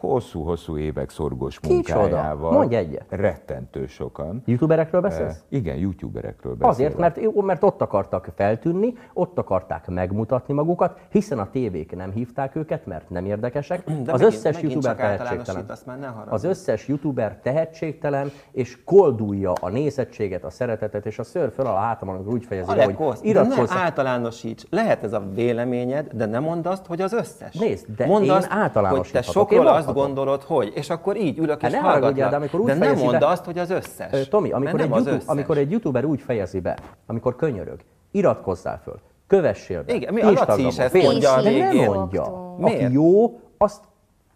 hosszú-hosszú 0.00 0.78
évek 0.78 1.10
szorgos 1.10 1.60
munkájával. 1.60 2.52
Mondj 2.52 2.74
egyet. 2.74 3.04
Rettentő 3.08 3.86
sokan. 3.86 4.42
YouTuberekről 4.44 5.00
beszélsz? 5.00 5.44
Igen, 5.48 5.76
youtuberekről 5.76 6.54
beszélek. 6.54 6.74
Azért, 6.74 7.16
mert, 7.16 7.42
mert 7.42 7.62
ott 7.62 7.82
akartak 7.82 8.28
feltűnni, 8.36 8.94
ott 9.12 9.38
akarták 9.38 9.88
megmutatni 9.88 10.54
magukat, 10.54 10.98
hiszen 11.10 11.38
a 11.38 11.50
tévék 11.50 11.96
nem 11.96 12.10
hívták 12.10 12.56
őket, 12.56 12.86
mert 12.86 13.10
nem 13.10 13.24
érdekesek. 13.26 13.84
De 13.84 13.92
az 13.92 14.20
megint- 14.20 14.22
összes 14.22 14.54
megint 14.54 14.72
youtuber 14.72 14.96
tehetségtelen. 14.96 15.64
azt 15.68 15.86
már 15.86 15.98
ne. 15.98 16.08
Az 16.28 16.44
összes 16.44 16.88
youtuber 16.88 17.38
tehetségtelen, 17.42 18.30
és 18.50 18.84
koldulja 18.84 19.52
a 19.52 19.68
nézettséget, 19.68 20.44
a 20.44 20.50
szeretetet, 20.50 21.06
és 21.06 21.18
a 21.18 21.22
ször 21.22 21.52
föl 21.52 21.66
a 21.66 21.74
hátamon, 21.74 22.14
amikor 22.14 22.32
úgy 22.32 22.44
fejezi 22.44 22.74
le, 22.74 22.84
hogy 22.84 23.16
iratkozz. 23.22 23.70
ne 23.70 23.76
általánosíts. 23.76 24.62
Lehet 24.70 25.02
ez 25.02 25.12
a 25.12 25.22
véleményed, 25.34 26.12
de 26.12 26.26
ne 26.26 26.38
mondd 26.38 26.66
azt, 26.66 26.86
hogy 26.86 27.00
az 27.00 27.12
összes. 27.12 27.54
Nézd, 27.54 27.86
de 27.96 28.06
mondd 28.06 28.24
én 28.24 28.30
azt, 28.30 28.48
hogy 28.72 29.10
te 29.12 29.22
sokról 29.22 29.66
Én 29.66 29.66
azt 29.88 29.96
gondolod, 29.96 30.42
hogy, 30.42 30.72
és 30.74 30.90
akkor 30.90 31.16
így 31.16 31.38
ülök 31.38 31.56
és 31.56 31.62
Hát 31.62 31.70
ne 31.72 31.78
haragudjál, 31.78 32.00
hallgatlak. 32.28 32.30
de 32.30 32.36
amikor 32.36 32.60
úgy 32.60 32.66
de 32.66 32.74
ne 32.74 32.84
fejezi 32.84 33.04
mondd 33.04 33.18
be- 33.18 33.26
azt, 33.26 33.44
hogy 33.44 33.58
az 33.58 33.70
összes. 33.70 34.12
Ö, 34.12 34.24
Tomi, 34.24 34.50
amikor 34.50 34.80
egy, 34.80 34.88
nem 34.88 34.92
az 34.92 34.98
YouTube, 34.98 35.16
összes. 35.16 35.28
amikor 35.28 35.58
egy 35.58 35.70
youtuber 35.70 36.04
úgy 36.04 36.20
fejezi 36.20 36.60
be, 36.60 36.78
amikor 37.06 37.36
könyörög, 37.36 37.80
iratkozzál 38.10 38.80
föl, 38.84 38.98
kövessél 39.26 39.82
be. 39.84 39.94
Igen, 39.94 40.14
mi 40.14 40.20
a 40.20 40.30
Laci 40.30 40.66
is 40.66 40.78
ezt 40.78 40.94
mondja 41.02 41.32
a 41.32 41.42
De 41.42 41.50
nem 41.50 41.76
mondja. 41.76 42.54
Miért? 42.58 42.82
Aki 42.82 42.92
jó, 42.92 43.40
azt 43.58 43.84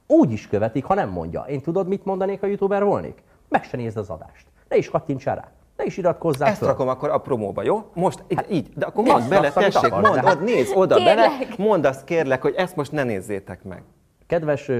úgy 0.07 0.33
is 0.33 0.49
követik, 0.49 0.85
ha 0.85 0.95
nem 0.95 1.09
mondja. 1.11 1.45
Én 1.49 1.61
tudod, 1.61 1.89
mit 1.89 2.05
mondanék, 2.05 2.41
ha 2.41 2.47
youtuber 2.47 2.85
volnék? 2.85 3.23
Meg 3.49 3.65
se 3.65 3.77
nézd 3.77 3.97
az 3.97 4.11
adást. 4.11 4.47
Ne 4.69 4.77
is 4.77 4.91
kattints 4.91 5.25
rá. 5.25 5.49
Ne 5.77 5.85
is 5.85 5.97
iratkozzál 5.97 6.49
Ezt 6.49 6.59
föl. 6.59 6.69
rakom 6.69 6.89
akkor 6.89 7.11
a 7.11 7.19
promóba, 7.19 7.63
jó? 7.63 7.85
Most 7.95 8.25
így, 8.29 8.45
így 8.51 8.69
de 8.75 8.87
akkor 8.87 9.05
Nézd 9.05 9.17
mondd 9.17 9.29
bele, 9.31 9.47
azt, 9.47 9.55
tessék, 9.57 9.93
akarsz, 9.93 10.09
mondd, 10.09 10.25
hát- 10.25 10.35
oda, 10.35 10.45
nézd 10.45 10.73
oda 10.77 10.95
Kérlek. 10.95 11.15
bele, 11.17 11.29
mondd 11.57 11.87
azt 11.87 12.05
kérlek, 12.05 12.43
hogy 12.43 12.55
ezt 12.57 12.77
most 12.77 12.93
ne 12.93 13.05
nézzétek 13.05 13.65
meg. 13.65 13.83
Kedves 14.27 14.71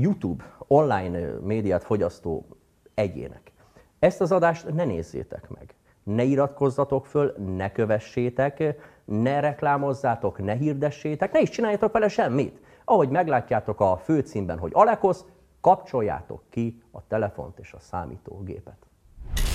YouTube 0.00 0.44
online 0.58 1.28
médiát 1.42 1.84
fogyasztó 1.84 2.46
egyének, 2.94 3.52
ezt 3.98 4.20
az 4.20 4.32
adást 4.32 4.72
ne 4.74 4.84
nézzétek 4.84 5.48
meg. 5.48 5.74
Ne 6.02 6.22
iratkozzatok 6.22 7.06
föl, 7.06 7.34
ne 7.56 7.72
kövessétek, 7.72 8.62
ne 9.04 9.40
reklámozzátok, 9.40 10.44
ne 10.44 10.54
hirdessétek, 10.54 11.32
ne 11.32 11.40
is 11.40 11.48
csináljatok 11.48 11.92
vele 11.92 12.08
semmit. 12.08 12.60
Ahogy 12.84 13.08
meglátjátok 13.08 13.80
a 13.80 14.00
főcímben, 14.04 14.58
hogy 14.58 14.70
Alekosz, 14.74 15.24
kapcsoljátok 15.60 16.42
ki 16.50 16.82
a 16.90 17.06
telefont 17.06 17.58
és 17.58 17.72
a 17.72 17.80
számítógépet. 17.80 18.76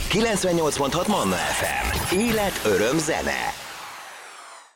98.6 0.09 1.07
Manna 1.07 1.35
FM. 1.35 2.15
Élet, 2.17 2.61
öröm, 2.65 2.97
zene. 2.97 3.70